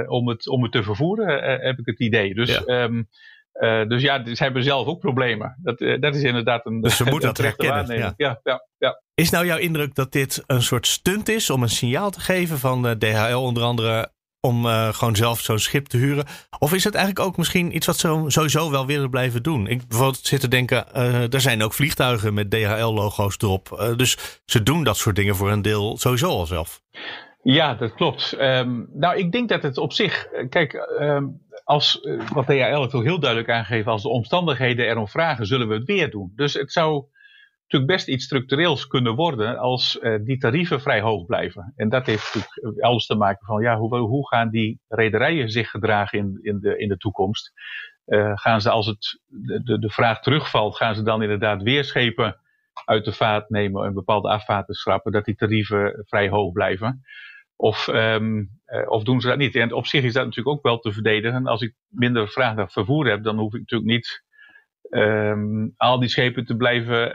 [0.08, 2.34] om, het, om het te vervoeren, heb ik het idee.
[2.34, 2.84] Dus ja.
[2.84, 3.08] Um,
[3.54, 5.60] uh, dus ja, ze hebben zelf ook problemen.
[5.64, 6.82] Dat, dat is inderdaad een.
[6.82, 7.98] Dus ze moeten dat herkennen.
[7.98, 8.14] Ja.
[8.18, 9.02] Ja, ja, ja.
[9.14, 12.58] Is nou jouw indruk dat dit een soort stunt is om een signaal te geven
[12.58, 14.14] van DHL onder andere
[14.46, 16.26] om gewoon zelf zo'n schip te huren?
[16.60, 19.68] Of is het eigenlijk ook misschien iets wat ze sowieso wel willen blijven doen?
[19.68, 20.94] Ik bijvoorbeeld zit te denken,
[21.32, 23.94] er zijn ook vliegtuigen met DHL-logo's erop.
[23.98, 26.82] dus ze doen dat soort dingen voor een deel sowieso al zelf.
[27.44, 28.36] Ja, dat klopt.
[28.40, 30.28] Um, nou, ik denk dat het op zich.
[30.50, 35.08] Kijk, um, als, eh, wat DHL het ook heel duidelijk aangegeven, als de omstandigheden erom
[35.08, 36.32] vragen, zullen we het weer doen.
[36.36, 37.06] Dus het zou
[37.68, 41.74] natuurlijk best iets structureels kunnen worden als uh, die tarieven vrij hoog blijven.
[41.76, 45.70] En dat heeft natuurlijk alles te maken van, ja, hoe, hoe gaan die rederijen zich
[45.70, 47.52] gedragen in, in, de, in de toekomst?
[48.06, 49.20] Uh, gaan ze als het,
[49.64, 52.40] de, de vraag terugvalt, gaan ze dan inderdaad weer schepen
[52.86, 57.02] uit de vaart nemen en bepaalde afvaarten schrappen, dat die tarieven vrij hoog blijven?
[57.56, 58.44] Of, ehm,
[58.88, 59.56] of doen ze dat niet?
[59.56, 61.38] En op zich is dat natuurlijk ook wel te verdedigen.
[61.38, 64.25] En als ik minder vraag naar vervoer heb, dan hoef ik natuurlijk niet
[64.90, 67.14] um, al die schepen te blijven,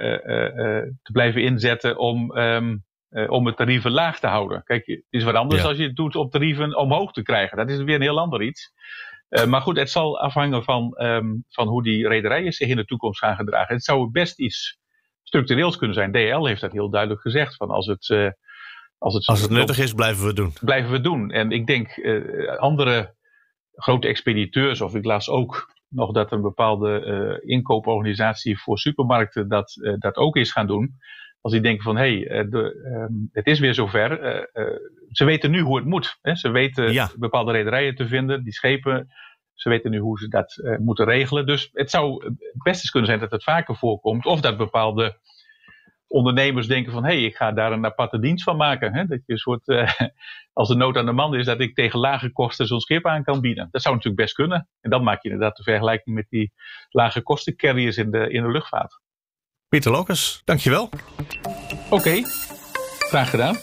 [1.02, 2.84] te blijven inzetten om, um,
[3.28, 4.62] om het tarieven laag te houden.
[4.64, 7.56] Kijk, het is wat anders als je het doet om tarieven omhoog te krijgen.
[7.56, 8.72] Dat is weer een heel ander iets.
[9.30, 12.84] Uh, maar goed, het zal afhangen van, um, van hoe die rederijen zich in de
[12.84, 13.74] toekomst gaan gedragen.
[13.74, 14.78] Het zou best iets
[15.22, 16.12] structureels kunnen zijn.
[16.12, 17.56] DL heeft dat heel duidelijk gezegd.
[17.56, 18.30] Van als het, uh,
[18.98, 20.52] als het, als het nuttig is, blijven we het doen.
[20.60, 21.30] Blijven we het doen.
[21.30, 23.14] En ik denk uh, andere
[23.74, 30.16] grote expediteurs, of ik las ook nog dat een bepaalde inkooporganisatie voor supermarkten dat, dat
[30.16, 30.94] ook is gaan doen.
[31.40, 34.10] Als die denken van hé, hey, um, het is weer zover.
[35.10, 36.18] ze weten nu hoe het moet.
[36.20, 36.34] Hè?
[36.34, 37.10] Ze weten ja.
[37.16, 39.08] bepaalde rederijen te vinden, die schepen
[39.60, 41.46] ze weten nu hoe ze dat moeten regelen.
[41.46, 44.26] Dus het zou best eens kunnen zijn dat het vaker voorkomt.
[44.26, 45.18] Of dat bepaalde
[46.10, 47.04] ondernemers denken van...
[47.04, 48.94] hé, hey, ik ga daar een aparte dienst van maken.
[48.94, 49.04] Hè?
[49.04, 49.90] Dat je een soort, uh,
[50.52, 51.46] als de nood aan de man is...
[51.46, 53.68] dat ik tegen lage kosten zo'n schip aan kan bieden.
[53.70, 54.68] Dat zou natuurlijk best kunnen.
[54.80, 56.52] En dan maak je inderdaad de vergelijking met die
[56.88, 59.00] lage kosten carriers in de, in de luchtvaart.
[59.68, 60.84] Pieter Lokers, dankjewel.
[60.84, 62.22] Oké, okay.
[62.98, 63.56] graag gedaan.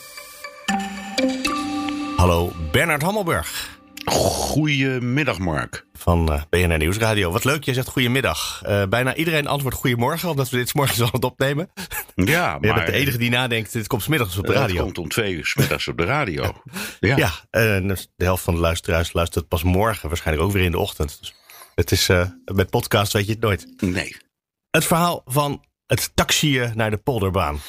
[2.16, 3.77] Hallo, Bernard Hammelburg.
[4.12, 5.86] Goedemiddag, Mark.
[5.94, 7.32] Van uh, BNR Nieuwsradio.
[7.32, 8.62] Wat leuk, je zegt goedemiddag.
[8.68, 11.70] Uh, bijna iedereen antwoordt goedemorgen, omdat we dit morgens al het opnemen.
[12.16, 12.68] Ja, maar...
[12.68, 14.76] Je bent de enige die nadenkt, dit komt smiddags op de radio.
[14.76, 16.44] Het komt om twee uur smiddags op de radio.
[17.00, 20.72] ja, ja uh, de helft van de luisteraars luistert pas morgen, waarschijnlijk ook weer in
[20.72, 21.18] de ochtend.
[21.20, 21.36] Dus
[21.76, 22.10] het is,
[22.54, 23.74] met podcast weet je het nooit.
[23.78, 24.18] Nee.
[24.70, 27.60] Het verhaal van het taxiën naar de polderbaan.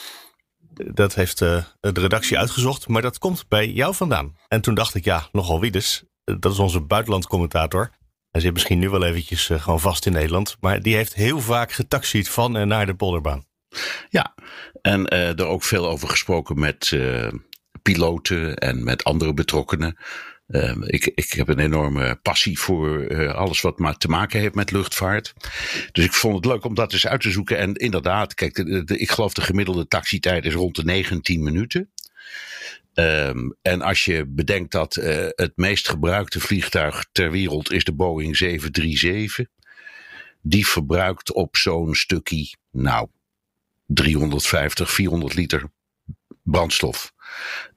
[0.70, 4.37] Dat heeft de redactie uitgezocht, maar dat komt bij jou vandaan.
[4.48, 6.08] En toen dacht ik, ja, nogal wie dus
[6.38, 7.90] dat is onze buitenlandcommentator.
[8.30, 10.56] Hij zit misschien nu wel eventjes uh, gewoon vast in Nederland.
[10.60, 13.46] Maar die heeft heel vaak getaxied van en naar de polderbaan.
[14.08, 14.34] Ja,
[14.80, 16.96] en uh, er ook veel over gesproken met
[17.82, 19.98] piloten en met andere betrokkenen.
[20.80, 25.34] ik, ik heb een enorme passie voor alles wat maar te maken heeft met luchtvaart.
[25.92, 27.58] Dus ik vond het leuk om dat eens uit te zoeken.
[27.58, 31.90] En inderdaad, kijk, ik geloof de gemiddelde taxitijd is rond de 19 minuten.
[33.00, 37.92] Um, en als je bedenkt dat uh, het meest gebruikte vliegtuig ter wereld is de
[37.92, 39.46] Boeing 737.
[40.42, 43.08] Die verbruikt op zo'n stukje, nou,
[43.87, 45.70] 350, 400 liter
[46.42, 47.12] brandstof.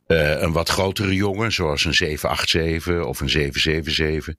[0.07, 4.35] Uh, een wat grotere jongen, zoals een 787 of een 777,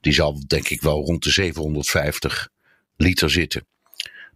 [0.00, 2.48] die zal denk ik wel rond de 750
[2.96, 3.66] liter zitten.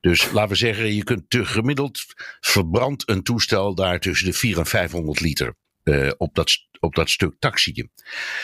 [0.00, 2.04] Dus laten we zeggen, je kunt te gemiddeld
[2.40, 5.54] verbrandt een toestel daar tussen de 400 en 500 liter
[5.90, 7.90] uh, op, dat, op dat stuk taxiën.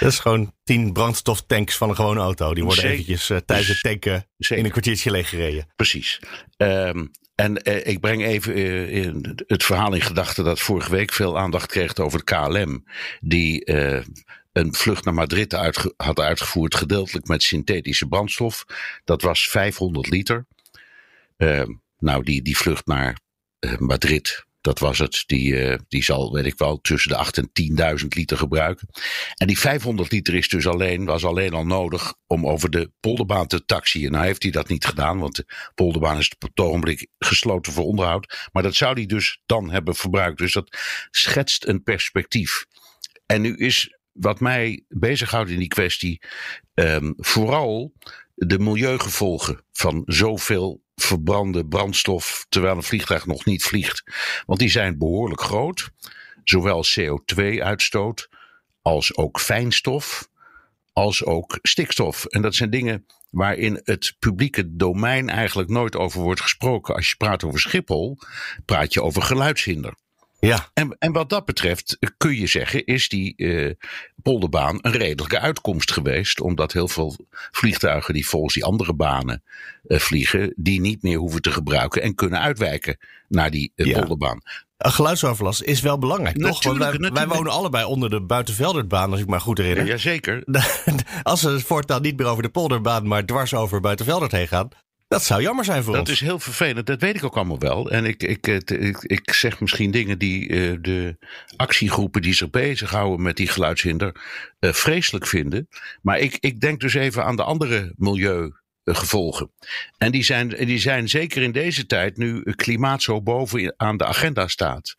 [0.01, 2.55] Dat is gewoon tien brandstoftanks van een gewone auto.
[2.55, 2.99] Die worden Zeker.
[2.99, 4.57] eventjes uh, tijdens het tanken Zeker.
[4.57, 5.73] in een kwartiertje leeggereden.
[5.77, 6.21] Precies.
[6.57, 11.39] Um, en uh, ik breng even uh, het verhaal in gedachten dat vorige week veel
[11.39, 12.85] aandacht kreeg over de KLM.
[13.21, 13.73] Die
[14.53, 18.65] een vlucht naar Madrid uitge had uitgevoerd, gedeeltelijk met synthetische brandstof.
[19.05, 20.47] Dat was 500 liter.
[21.37, 23.19] Ehm, nou, die, die vlucht naar
[23.79, 25.25] Madrid dat was het.
[25.27, 27.51] Die, uh, die zal, weet ik wel, tussen de 8 en
[28.01, 28.89] 10.000 liter gebruiken.
[29.35, 33.47] En die 500 liter is dus alleen, was alleen al nodig om over de polderbaan
[33.47, 34.11] te taxiën.
[34.11, 37.85] Nou heeft hij dat niet gedaan, want de polderbaan is op het ogenblik gesloten voor
[37.85, 38.49] onderhoud.
[38.53, 40.39] Maar dat zou hij dus dan hebben verbruikt.
[40.39, 40.77] Dus dat
[41.11, 42.67] schetst een perspectief.
[43.27, 46.23] En nu is wat mij bezighoudt in die kwestie
[46.75, 47.93] um, vooral
[48.37, 54.03] de milieugevolgen van zoveel verbrande brandstof terwijl een vliegtuig nog niet vliegt.
[54.47, 55.91] Want die zijn behoorlijk groot.
[56.45, 58.29] Zowel CO2-uitstoot
[58.83, 60.29] als ook fijnstof,
[60.93, 62.25] als ook stikstof.
[62.25, 66.95] En dat zijn dingen waarin het publieke domein eigenlijk nooit over wordt gesproken.
[66.95, 68.19] Als je praat over Schiphol,
[68.65, 69.95] praat je over geluidshinder.
[70.39, 70.71] Ja.
[70.75, 73.73] En, en wat dat betreft kun je zeggen, is die uh,
[74.23, 76.41] polderbaan een redelijke uitkomst geweest.
[76.41, 77.17] Omdat heel veel
[77.51, 79.43] vliegtuigen die volgens die andere banen
[79.85, 83.99] uh, vliegen, die niet meer hoeven te gebruiken en kunnen uitwijken naar die uh, ja.
[83.99, 84.41] polderbaan.
[84.77, 86.63] Een geluidsoverlast is wel belangrijk, toch?
[86.63, 89.85] Want wij, wij, wonen allebei onder de Buitenveldertbaan, als ik maar goed herinner.
[89.85, 90.45] Ja, jazeker.
[91.23, 94.69] Als ze voortaan niet meer over de polderbaan, maar dwars over Buitenveldert heen gaan,
[95.09, 96.11] dat zou jammer zijn voor dat ons.
[96.11, 97.91] Dat is heel vervelend, dat weet ik ook allemaal wel.
[97.91, 101.17] En ik, ik, ik, ik zeg misschien dingen die uh, de
[101.57, 104.15] actiegroepen die zich bezighouden met die geluidshinder
[104.61, 105.69] uh, vreselijk vinden.
[106.03, 108.53] Maar ik, ik denk dus even aan de andere milieu
[108.95, 109.51] gevolgen.
[109.99, 114.05] En die zijn, die zijn zeker in deze tijd, nu klimaat zo boven aan de
[114.05, 114.97] agenda staat.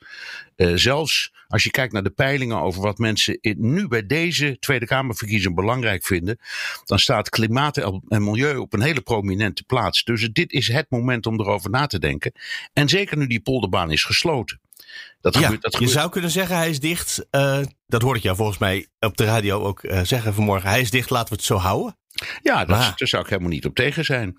[0.56, 4.58] Uh, zelfs als je kijkt naar de peilingen over wat mensen in, nu bij deze
[4.60, 6.39] Tweede Kamerverkiezing belangrijk vinden,
[6.86, 10.04] dan staat klimaat en milieu op een hele prominente plaats.
[10.04, 12.32] Dus dit is het moment om erover na te denken.
[12.73, 14.62] En zeker nu die polderbaan is gesloten.
[15.21, 17.26] Dat ja, gebeurt, dat je zou kunnen zeggen hij is dicht.
[17.32, 20.69] Uh, dat hoorde ik jou volgens mij op de radio ook uh, zeggen vanmorgen.
[20.69, 21.97] Hij is dicht, laten we het zo houden.
[22.42, 24.36] Ja, dat, daar zou ik helemaal niet op tegen zijn.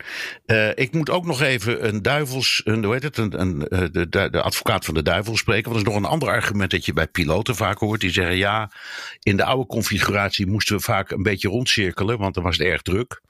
[0.47, 4.09] Uh, ik moet ook nog even een duivels, een, hoe heet het, een, een, de,
[4.09, 5.71] de, de, advocaat van de duivel spreken.
[5.71, 8.01] Want dat is nog een ander argument dat je bij piloten vaak hoort.
[8.01, 8.71] Die zeggen ja,
[9.23, 12.83] in de oude configuratie moesten we vaak een beetje rondcirkelen, want dan was het erg
[12.83, 13.23] druk.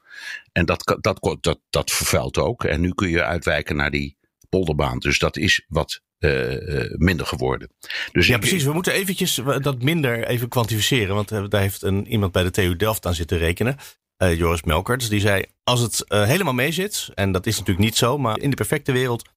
[0.51, 2.63] En dat, dat, dat, dat vervuilt ook.
[2.63, 4.17] En nu kun je uitwijken naar die
[4.49, 4.99] polderbaan.
[4.99, 7.71] Dus dat is wat uh, minder geworden.
[8.11, 8.63] Dus ja, precies.
[8.63, 11.15] We moeten eventjes dat minder even kwantificeren.
[11.15, 13.77] Want daar heeft een, iemand bij de TU Delft aan zitten rekenen.
[14.23, 15.09] Uh, Joris Melkerts.
[15.09, 18.49] Die zei, als het helemaal mee zit, en dat is natuurlijk niet zo, maar in
[18.49, 19.29] de perfecte wereld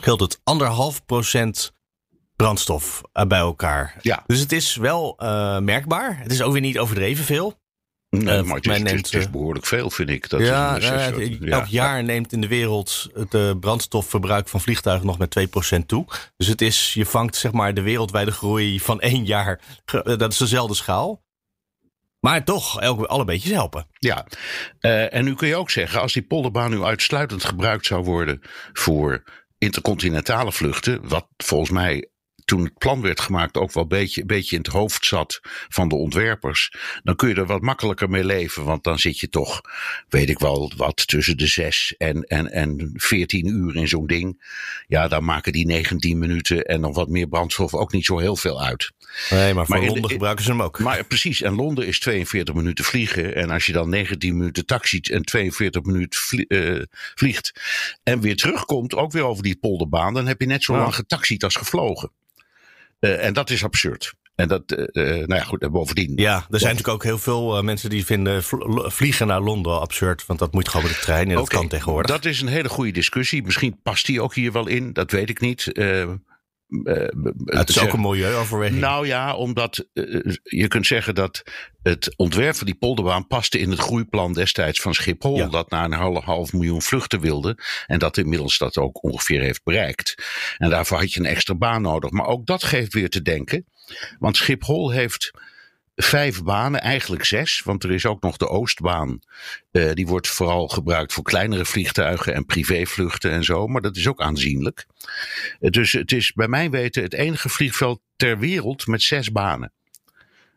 [0.00, 1.74] geldt het anderhalf procent
[2.36, 3.96] brandstof bij elkaar.
[4.00, 4.22] Ja.
[4.26, 5.14] Dus het is wel
[5.60, 6.18] merkbaar.
[6.18, 7.58] Het is ook weer niet overdreven veel.
[8.10, 10.28] Nee, maar het is, neemt, het, is, behoorlijk veel, vind ik.
[10.28, 15.48] Dat ja, nou elk jaar neemt in de wereld het brandstofverbruik van vliegtuigen nog met
[15.76, 16.04] 2% toe.
[16.36, 19.60] Dus het is, je vangt zeg maar de wereldwijde groei van één jaar.
[20.02, 21.24] Dat is dezelfde schaal.
[22.26, 23.86] Maar toch, elke, alle beetjes helpen.
[23.98, 24.26] Ja,
[24.80, 28.40] uh, en nu kun je ook zeggen, als die polderbaan nu uitsluitend gebruikt zou worden
[28.72, 29.22] voor
[29.58, 32.08] intercontinentale vluchten, wat volgens mij
[32.46, 35.88] toen het plan werd gemaakt ook wel een beetje, beetje in het hoofd zat van
[35.88, 38.64] de ontwerpers, dan kun je er wat makkelijker mee leven.
[38.64, 39.60] Want dan zit je toch,
[40.08, 44.44] weet ik wel, wat tussen de zes en, en, en 14 uur in zo'n ding.
[44.86, 48.36] Ja, dan maken die 19 minuten en nog wat meer brandstof ook niet zo heel
[48.36, 48.92] veel uit.
[49.30, 50.78] Nee, maar voor Londen gebruiken ze hem ook.
[50.78, 53.34] Maar precies, en Londen is 42 minuten vliegen.
[53.34, 56.82] En als je dan 19 minuten taxiet en 42 minuten uh,
[57.14, 57.60] vliegt
[58.02, 61.44] en weer terugkomt, ook weer over die polderbaan, dan heb je net zo lang getaxied
[61.44, 62.10] als gevlogen.
[63.06, 64.14] Uh, en dat is absurd.
[64.34, 66.12] En dat, uh, nou ja, goed, en bovendien.
[66.16, 68.42] Ja, er zijn natuurlijk ook heel veel mensen die vinden
[68.92, 70.26] vliegen naar Londen absurd.
[70.26, 72.10] Want dat moet gewoon met de trein en dat kan tegenwoordig.
[72.10, 73.42] Dat is een hele goede discussie.
[73.42, 75.72] Misschien past die ook hier wel in, dat weet ik niet.
[76.68, 77.08] Uh,
[77.44, 78.80] het is ook een milieuoverweging.
[78.80, 81.42] Nou ja, omdat uh, je kunt zeggen dat
[81.82, 85.36] het ontwerp van die polderbaan paste in het groeiplan destijds van Schiphol.
[85.36, 85.46] Ja.
[85.46, 87.58] Dat naar een half, half miljoen vluchten wilde.
[87.86, 90.14] En dat inmiddels dat ook ongeveer heeft bereikt.
[90.58, 92.10] En daarvoor had je een extra baan nodig.
[92.10, 93.66] Maar ook dat geeft weer te denken.
[94.18, 95.30] Want Schiphol heeft
[95.96, 99.20] vijf banen, eigenlijk zes, want er is ook nog de Oostbaan.
[99.72, 104.08] Uh, die wordt vooral gebruikt voor kleinere vliegtuigen en privévluchten en zo, maar dat is
[104.08, 104.86] ook aanzienlijk.
[105.60, 109.72] Uh, dus het is bij mijn weten het enige vliegveld ter wereld met zes banen.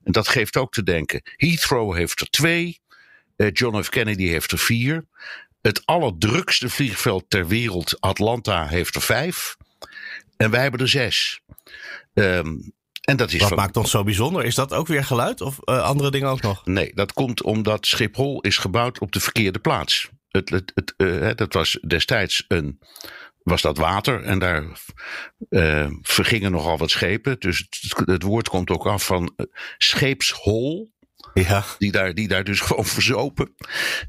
[0.03, 1.21] En dat geeft ook te denken.
[1.35, 2.79] Heathrow heeft er twee,
[3.37, 3.89] uh, John F.
[3.89, 5.05] Kennedy heeft er vier.
[5.61, 9.55] Het allerdrukste vliegveld ter wereld, Atlanta, heeft er vijf.
[10.37, 11.41] En wij hebben er zes.
[12.13, 12.73] Um,
[13.09, 14.45] en dat is Wat maakt ons zo bijzonder?
[14.45, 16.65] Is dat ook weer geluid of uh, andere dingen ook nog?
[16.65, 20.09] Nee, dat komt omdat Schiphol is gebouwd op de verkeerde plaats.
[20.29, 22.79] Het, het, het, uh, dat was destijds een,
[23.43, 24.65] was dat water en daar
[25.49, 27.39] uh, vergingen nogal wat schepen.
[27.39, 29.35] Dus het, het, woord komt ook af van
[29.77, 30.91] scheepshol.
[31.33, 31.63] Ja.
[31.77, 33.55] Die, daar, die daar dus gewoon verzopen.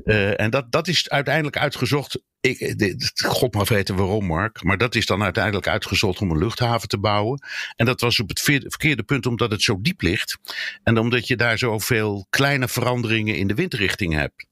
[0.04, 2.22] Uh, en dat, dat is uiteindelijk uitgezocht.
[2.40, 4.62] Ik, dit, God mag weten waarom, Mark.
[4.62, 7.42] Maar dat is dan uiteindelijk uitgezocht om een luchthaven te bouwen.
[7.76, 10.38] En dat was op het verkeerde punt omdat het zo diep ligt.
[10.82, 14.46] En omdat je daar zoveel kleine veranderingen in de windrichting hebt.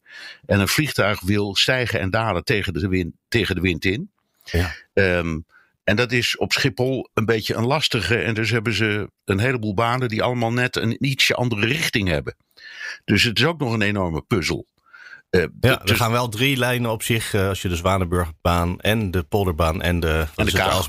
[0.47, 4.11] En een vliegtuig wil stijgen en dalen tegen de wind, tegen de wind in.
[4.45, 4.75] Ja.
[4.93, 5.45] Um,
[5.85, 8.17] en dat is op Schiphol een beetje een lastige.
[8.17, 12.37] En dus hebben ze een heleboel banen die allemaal net een ietsje andere richting hebben.
[13.05, 14.67] Dus het is ook nog een enorme puzzel.
[15.31, 17.35] Uh, ja, er gaan wel drie lijnen op zich.
[17.35, 20.89] Uh, als je de Zwanenburgbaan en de Polderbaan en de, en de Kaag.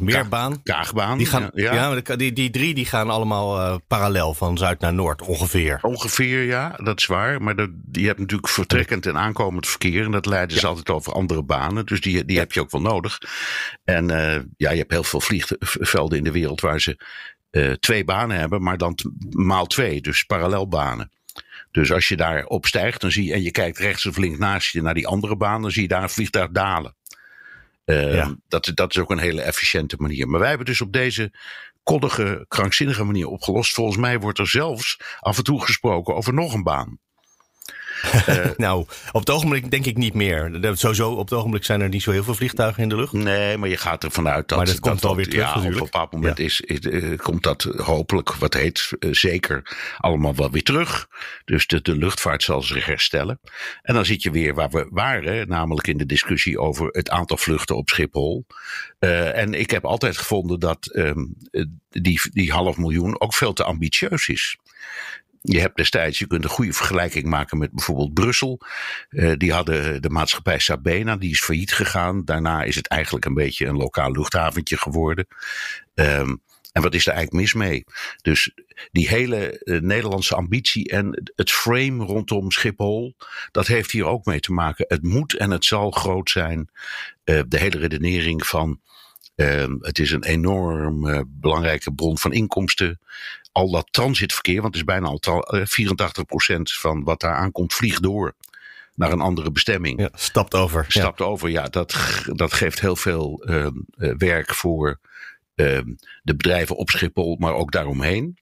[0.64, 1.18] Kaagbaan.
[1.18, 2.16] Die, gaan, ja, ja.
[2.16, 5.80] die, die drie die gaan allemaal uh, parallel van zuid naar noord ongeveer.
[5.82, 7.42] Ongeveer, ja, dat is waar.
[7.42, 10.06] Maar dat, je hebt natuurlijk vertrekkend en aankomend verkeer.
[10.06, 11.86] En dat leiden ze altijd over andere banen.
[11.86, 13.18] Dus die, die heb je ook wel nodig.
[13.84, 14.08] En
[14.58, 16.98] ja, je hebt heel veel vliegvelden in de wereld waar ze
[17.80, 18.62] twee banen hebben.
[18.64, 18.98] Maar dan
[19.30, 21.12] maal twee, dus parallelbanen.
[21.72, 24.72] Dus als je daar opstijgt dan zie je, en je kijkt rechts of links naast
[24.72, 26.96] je naar die andere baan, dan zie je daar een vliegtuig dalen.
[27.86, 30.28] Uh, dat, dat is ook een hele efficiënte manier.
[30.28, 31.34] Maar wij hebben dus op deze
[31.84, 33.74] koddige, krankzinnige manier opgelost.
[33.74, 37.00] Volgens mij wordt er zelfs af en toe gesproken over nog een baan.
[38.04, 40.60] Uh, nou, op het ogenblik denk ik niet meer.
[40.74, 43.14] Sowieso, op het ogenblik zijn er niet zo heel veel vliegtuigen in de lucht.
[43.14, 44.58] Nee, maar je gaat ervan uit dat...
[44.58, 45.76] Maar dat, komt wel weer terug ja, natuurlijk.
[45.76, 50.52] Op een bepaald moment is, uh, komt dat hopelijk, wat heet, uh, zeker allemaal wel
[50.52, 51.08] weer terug.
[51.46, 53.40] Dus de, de luchtvaart zal zich herstellen.
[53.82, 57.38] En dan zit je weer waar we waren, namelijk in de discussie over het aantal
[57.38, 58.46] vluchten op Schiphol.
[59.00, 61.36] en ik heb altijd gevonden dat um,
[61.90, 64.58] die, die half miljoen ook veel te ambitieus is.
[65.52, 68.62] Je hebt destijds, je kunt een goede vergelijking maken met bijvoorbeeld Brussel.
[69.10, 72.26] Uh, die hadden de maatschappij Sabena, die is failliet gegaan.
[72.26, 75.28] Daarna is het eigenlijk een beetje een lokaal luchthaventje geworden.
[75.94, 77.84] Um, En wat is er eigenlijk mis mee?
[78.22, 78.52] Dus
[78.92, 83.16] die hele Nederlandse ambitie en het frame rondom Schiphol,
[83.52, 84.86] dat heeft hier ook mee te maken.
[84.88, 86.70] Het moet en het zal groot zijn.
[87.24, 88.80] de hele redenering van
[89.40, 93.00] Ehm, het is een enorm belangrijke bron van inkomsten.
[93.52, 98.04] Al dat transitverkeer, want het is bijna al uh, 84% van wat daar aankomt, vliegt
[98.04, 98.36] door
[98.96, 100.00] naar een andere bestemming.
[100.00, 100.86] Ja, stapt over.
[100.88, 101.64] Stapt over, ja.
[101.64, 103.68] Dat, dat geeft heel veel uh,
[104.18, 105.00] werk voor
[105.56, 105.86] ehm,
[106.24, 108.38] de bedrijven op Schiphol, maar ook daaromheen.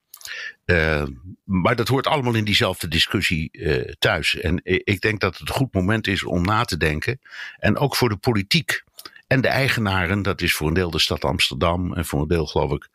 [1.43, 4.35] maar dat hoort allemaal in diezelfde discussie uh, thuis.
[4.35, 7.19] En ik denk dat het een goed moment is om na te denken.
[7.57, 8.83] En ook voor de politiek.
[9.27, 12.45] En de eigenaren, dat is voor een deel de stad Amsterdam en voor een deel
[12.45, 12.89] geloof ik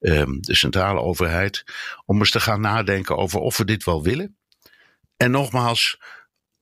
[0.00, 1.64] um, de centrale overheid,
[2.04, 4.36] om eens te gaan nadenken over of we dit wel willen.
[5.16, 6.00] En nogmaals,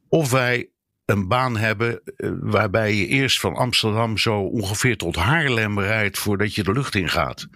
[0.08, 0.68] of wij
[1.04, 6.54] een baan hebben uh, waarbij je eerst van Amsterdam zo ongeveer tot Haarlem rijdt voordat
[6.54, 7.46] je de lucht in gaat.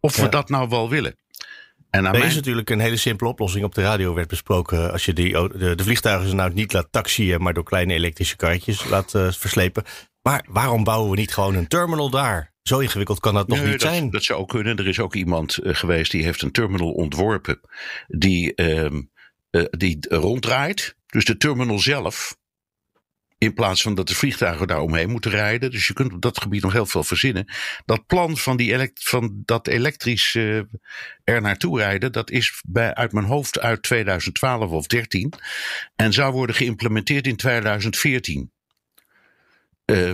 [0.00, 1.16] Of we dat nou wel willen.
[1.90, 3.64] En er is natuurlijk een hele simpele oplossing.
[3.64, 4.92] Op de radio werd besproken.
[4.92, 8.84] Als je die, de, de vliegtuigen nou niet laat taxiën, maar door kleine elektrische karretjes
[8.88, 9.84] laat uh, verslepen.
[10.26, 12.52] Maar waarom bouwen we niet gewoon een terminal daar?
[12.62, 14.10] Zo ingewikkeld kan dat nog niet dat, zijn.
[14.10, 14.76] Dat zou kunnen.
[14.76, 17.60] Er is ook iemand uh, geweest die heeft een terminal ontworpen
[18.06, 18.84] die, uh,
[19.50, 20.96] uh, die ronddraait.
[21.06, 22.36] Dus de terminal zelf.
[23.38, 25.70] In plaats van dat de vliegtuigen daar omheen moeten rijden.
[25.70, 27.52] Dus je kunt op dat gebied nog heel veel verzinnen.
[27.84, 30.34] Dat plan van, die elekt van dat elektrisch
[31.24, 32.12] er naartoe rijden.
[32.12, 35.32] Dat is bij, uit mijn hoofd uit 2012 of 13.
[35.96, 38.54] En zou worden geïmplementeerd in 2014.
[39.92, 40.12] Uh,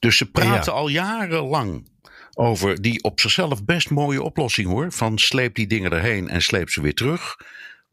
[0.00, 0.78] dus ze praten ja.
[0.78, 1.88] al jarenlang
[2.34, 4.92] over die op zichzelf best mooie oplossing hoor.
[4.92, 7.36] Van sleep die dingen erheen en sleep ze weer terug.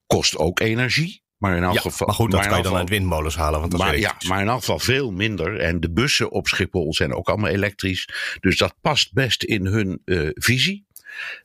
[0.07, 1.21] Kost ook energie.
[1.37, 2.07] Maar in elk ja, geval.
[2.07, 3.59] Maar goed, dat maar kan je dan uit windmolens halen.
[3.59, 5.59] Want dat maar, ja, maar in elk geval veel minder.
[5.59, 8.09] En de bussen op Schiphol zijn ook allemaal elektrisch.
[8.39, 10.85] Dus dat past best in hun uh, visie.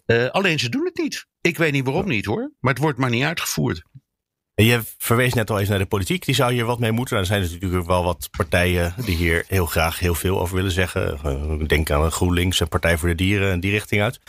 [0.07, 1.27] Uh, alleen ze doen het niet.
[1.41, 2.53] Ik weet niet waarom niet hoor.
[2.61, 3.83] Maar het wordt maar niet uitgevoerd.
[4.65, 6.25] Je verwees net al eens naar de politiek.
[6.25, 7.17] Die zou hier wat mee moeten.
[7.17, 10.71] Nou, er zijn natuurlijk wel wat partijen die hier heel graag heel veel over willen
[10.71, 11.19] zeggen.
[11.67, 14.21] Denk aan GroenLinks en Partij voor de Dieren en die richting uit.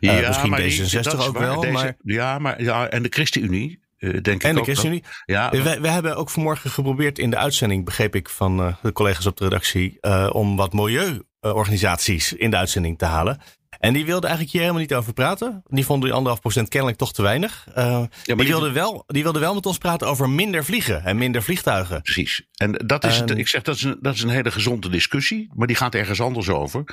[0.00, 1.60] Ja, uh, misschien D66 ook wel.
[1.60, 1.96] Deze, maar...
[2.02, 3.82] Ja, maar ja, en de ChristenUnie.
[3.98, 5.02] Uh, denk en ik de ook ChristenUnie.
[5.26, 5.50] Ja.
[5.50, 9.26] We, we, hebben ook vanmorgen geprobeerd in de uitzending, begreep ik van uh, de collega's
[9.26, 13.40] op de redactie, om wat milieuorganisaties in de uitzending te halen.
[13.84, 15.62] En die wilde eigenlijk hier helemaal niet over praten.
[15.66, 17.66] Die vonden die anderhalf procent kennelijk toch te weinig.
[17.68, 21.04] Uh, ja, die, die, wilde wel, die wilde wel met ons praten over minder vliegen
[21.04, 22.02] en minder vliegtuigen.
[22.02, 22.42] Precies.
[22.54, 23.38] En dat is, en...
[23.38, 25.50] ik zeg, dat is, een, dat is een hele gezonde discussie.
[25.54, 26.84] Maar die gaat ergens anders over.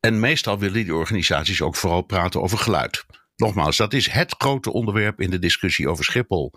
[0.00, 3.04] En meestal willen die organisaties ook vooral praten over geluid.
[3.40, 6.52] Nogmaals, dat is het grote onderwerp in de discussie over Schiphol.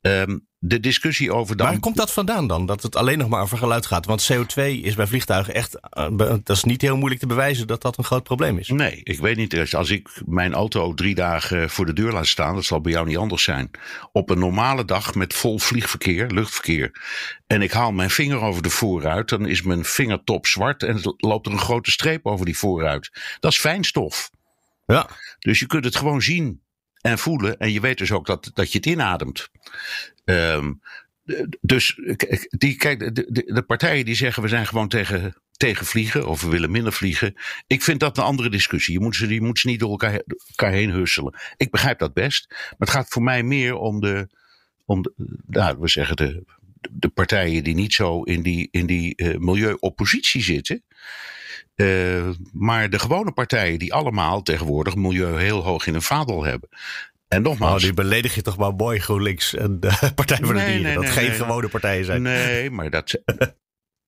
[0.00, 1.56] Um, de discussie over.
[1.56, 1.66] Dan...
[1.66, 2.66] Waar komt dat vandaan dan?
[2.66, 4.06] Dat het alleen nog maar over geluid gaat?
[4.06, 5.78] Want CO2 is bij vliegtuigen echt.
[5.98, 8.68] Uh, dat is niet heel moeilijk te bewijzen dat dat een groot probleem is.
[8.68, 9.74] Nee, ik weet niet.
[9.74, 13.06] Als ik mijn auto drie dagen voor de deur laat staan, dat zal bij jou
[13.06, 13.70] niet anders zijn.
[14.12, 16.90] Op een normale dag met vol vliegverkeer, luchtverkeer.
[17.46, 21.46] En ik haal mijn vinger over de voorruit, dan is mijn vingertop zwart en loopt
[21.46, 23.10] er een grote streep over die voorruit.
[23.40, 24.30] Dat is fijnstof.
[24.86, 25.08] Ja.
[25.38, 26.62] Dus je kunt het gewoon zien
[27.00, 27.58] en voelen.
[27.58, 29.48] En je weet dus ook dat, dat je het inademt.
[30.24, 30.80] Um,
[31.60, 32.00] dus
[32.48, 36.42] die, kijk, de, de, de, partijen die zeggen we zijn gewoon tegen, tegen vliegen of
[36.42, 37.34] we willen minder vliegen.
[37.66, 38.94] Ik vind dat een andere discussie.
[38.94, 41.38] Je moet ze, je moet ze niet door elkaar, elkaar heen husselen.
[41.56, 42.46] Ik begrijp dat best.
[42.48, 44.28] Maar het gaat voor mij meer om de,
[44.84, 45.12] om de
[45.46, 46.44] nou, we zeggen de,
[46.90, 50.84] de partijen die niet zo in die, in die uh, milieuoppositie zitten.
[51.76, 56.68] Uh, maar de gewone partijen die allemaal tegenwoordig milieu heel hoog in hun vaandel hebben.
[57.28, 57.74] En nogmaals.
[57.74, 60.82] Oh, die beledig je toch maar mooi GroenLinks en de Partij voor de nee, Dieren.
[60.82, 62.22] Nee, dat nee, geen gewone partijen zijn.
[62.22, 63.14] Nee, maar dat.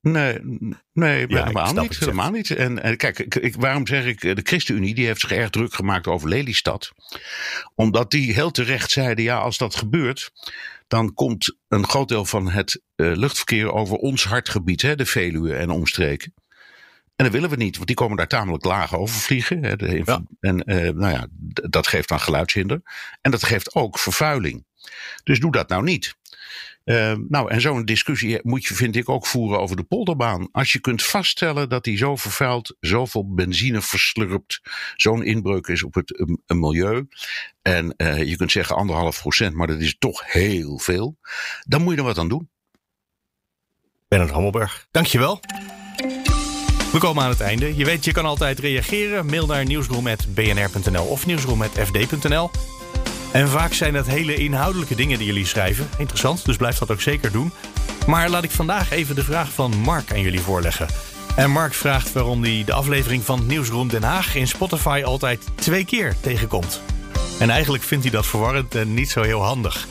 [0.01, 0.39] Nee,
[0.93, 1.99] nee Ja, helemaal niet.
[1.99, 2.51] Helemaal niet.
[2.51, 5.49] En, en kijk, ik, ik- waarom zeg ik, eh, de ChristenUnie die heeft zich erg
[5.49, 6.91] druk gemaakt over Lelystad.
[7.75, 10.31] Omdat die heel terecht zeiden, ja, als dat gebeurt,
[10.87, 15.55] dan komt een groot deel van het eh, luchtverkeer over ons hartgebied, hè, de Veluwe
[15.55, 16.33] en omstreken.
[17.19, 19.63] En dat willen we niet, want die komen daar tamelijk laag over vliegen.
[19.63, 20.23] Hè, de, Ja.
[20.39, 21.27] En eh, nou ja,
[21.69, 22.81] dat geeft dan geluidshinder.
[23.21, 24.65] En dat geeft ook vervuiling.
[25.23, 26.15] Dus doe dat nou niet.
[26.83, 30.49] Eh, nou, en zo'n discussie moet je, vind ik, ook voeren over de polderbaan.
[30.51, 34.61] Als je kunt vaststellen dat die zo vervuilt, zoveel benzine verslurpt,
[34.95, 37.07] zo'n inbreuk is op het um, milieu.
[37.61, 41.17] En eh, je kunt zeggen anderhalf procent, maar dat is toch heel veel.
[41.67, 42.49] Dan moet je er wat aan doen.
[44.07, 45.39] Bernard Hammelberg, dankjewel.
[46.91, 47.75] We komen aan het einde.
[47.75, 49.25] Je weet, je kan altijd reageren.
[49.25, 52.51] Mail naar nieuwsroom.bnr.nl of nieuwsroom.fd.nl.
[53.31, 55.89] En vaak zijn dat hele inhoudelijke dingen die jullie schrijven.
[55.97, 57.51] Interessant, dus blijf dat ook zeker doen.
[58.07, 60.87] Maar laat ik vandaag even de vraag van Mark aan jullie voorleggen.
[61.35, 65.85] En Mark vraagt waarom hij de aflevering van Nieuwsroom Den Haag in Spotify altijd twee
[65.85, 66.81] keer tegenkomt.
[67.39, 69.87] En eigenlijk vindt hij dat verwarrend en niet zo heel handig.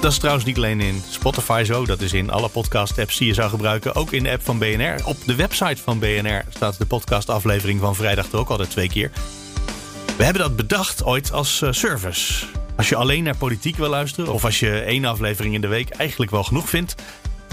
[0.00, 3.34] Dat is trouwens niet alleen in Spotify zo, dat is in alle podcast-apps die je
[3.34, 3.94] zou gebruiken.
[3.94, 4.94] Ook in de app van BNR.
[5.04, 9.10] Op de website van BNR staat de podcastaflevering van vrijdag er ook altijd twee keer.
[10.16, 12.44] We hebben dat bedacht ooit als uh, service.
[12.76, 15.88] Als je alleen naar politiek wil luisteren, of als je één aflevering in de week
[15.88, 16.94] eigenlijk wel genoeg vindt,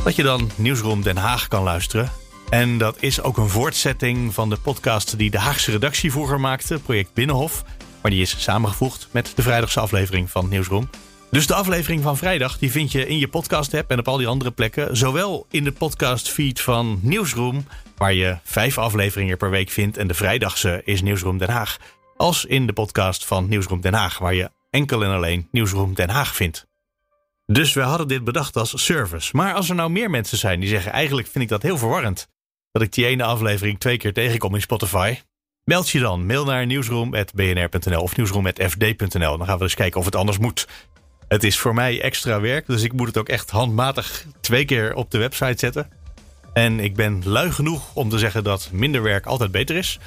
[0.04, 2.12] dat je dan Nieuwsroom Den Haag kan luisteren.
[2.50, 6.80] En dat is ook een voortzetting van de podcast die de Haagse redactie vroeger maakte,
[6.80, 7.64] Project Binnenhof.
[8.02, 10.90] Maar die is samengevoegd met de vrijdagse aflevering van Nieuwsroom.
[11.36, 14.28] Dus de aflevering van vrijdag die vind je in je podcast-app en op al die
[14.28, 14.98] andere plekken.
[14.98, 17.68] Zowel in de podcast-feed van Nieuwsroom,
[17.98, 19.98] waar je vijf afleveringen per week vindt.
[19.98, 21.78] En de vrijdagse is Nieuwsroom Den Haag.
[22.18, 26.10] Als in de podcast van Nieuwsroom Den Haag, waar je enkel en alleen Nieuwsroom Den
[26.10, 26.68] Haag vindt.
[27.46, 29.36] Dus we hadden dit bedacht als service.
[29.36, 32.28] Maar als er nou meer mensen zijn die zeggen: eigenlijk vind ik dat heel verwarrend.
[32.72, 35.18] Dat ik die ene aflevering twee keer tegenkom in Spotify.
[35.64, 36.26] Meld je dan.
[36.26, 39.38] Mail naar nieuwsroom.bnr.nl of nieuwsroom.fd.nl.
[39.38, 40.68] Dan gaan we eens kijken of het anders moet.
[41.28, 44.94] Het is voor mij extra werk, dus ik moet het ook echt handmatig twee keer
[44.94, 45.90] op de website zetten.
[46.54, 50.00] En ik ben lui genoeg om te zeggen dat minder werk altijd beter is.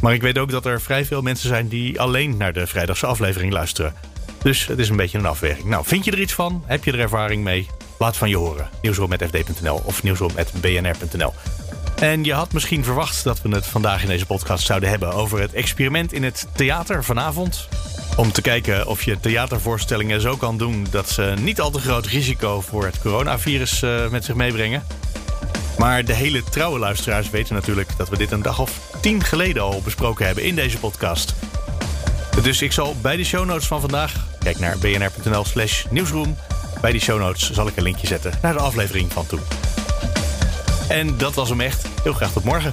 [0.00, 3.06] Maar ik weet ook dat er vrij veel mensen zijn die alleen naar de vrijdagse
[3.06, 3.94] aflevering luisteren.
[4.42, 5.68] Dus het is een beetje een afweging.
[5.68, 6.64] Nou, vind je er iets van?
[6.66, 7.66] Heb je er ervaring mee?
[7.98, 8.68] Laat van je horen.
[8.82, 11.34] Nieuwsroom.fd.nl of nieuwsroom.bnr.nl.
[12.00, 15.40] En je had misschien verwacht dat we het vandaag in deze podcast zouden hebben over
[15.40, 17.68] het experiment in het theater vanavond.
[18.16, 22.06] Om te kijken of je theatervoorstellingen zo kan doen dat ze niet al te groot
[22.06, 24.82] risico voor het coronavirus uh, met zich meebrengen.
[25.78, 29.62] Maar de hele trouwe luisteraars weten natuurlijk dat we dit een dag of tien geleden
[29.62, 31.34] al besproken hebben in deze podcast.
[32.42, 36.36] Dus ik zal bij de show notes van vandaag, kijk naar bnr.nl slash nieuwsroom.
[36.80, 39.40] Bij die show notes zal ik een linkje zetten naar de aflevering van toen.
[40.88, 41.86] En dat was hem echt.
[42.02, 42.72] Heel graag tot morgen.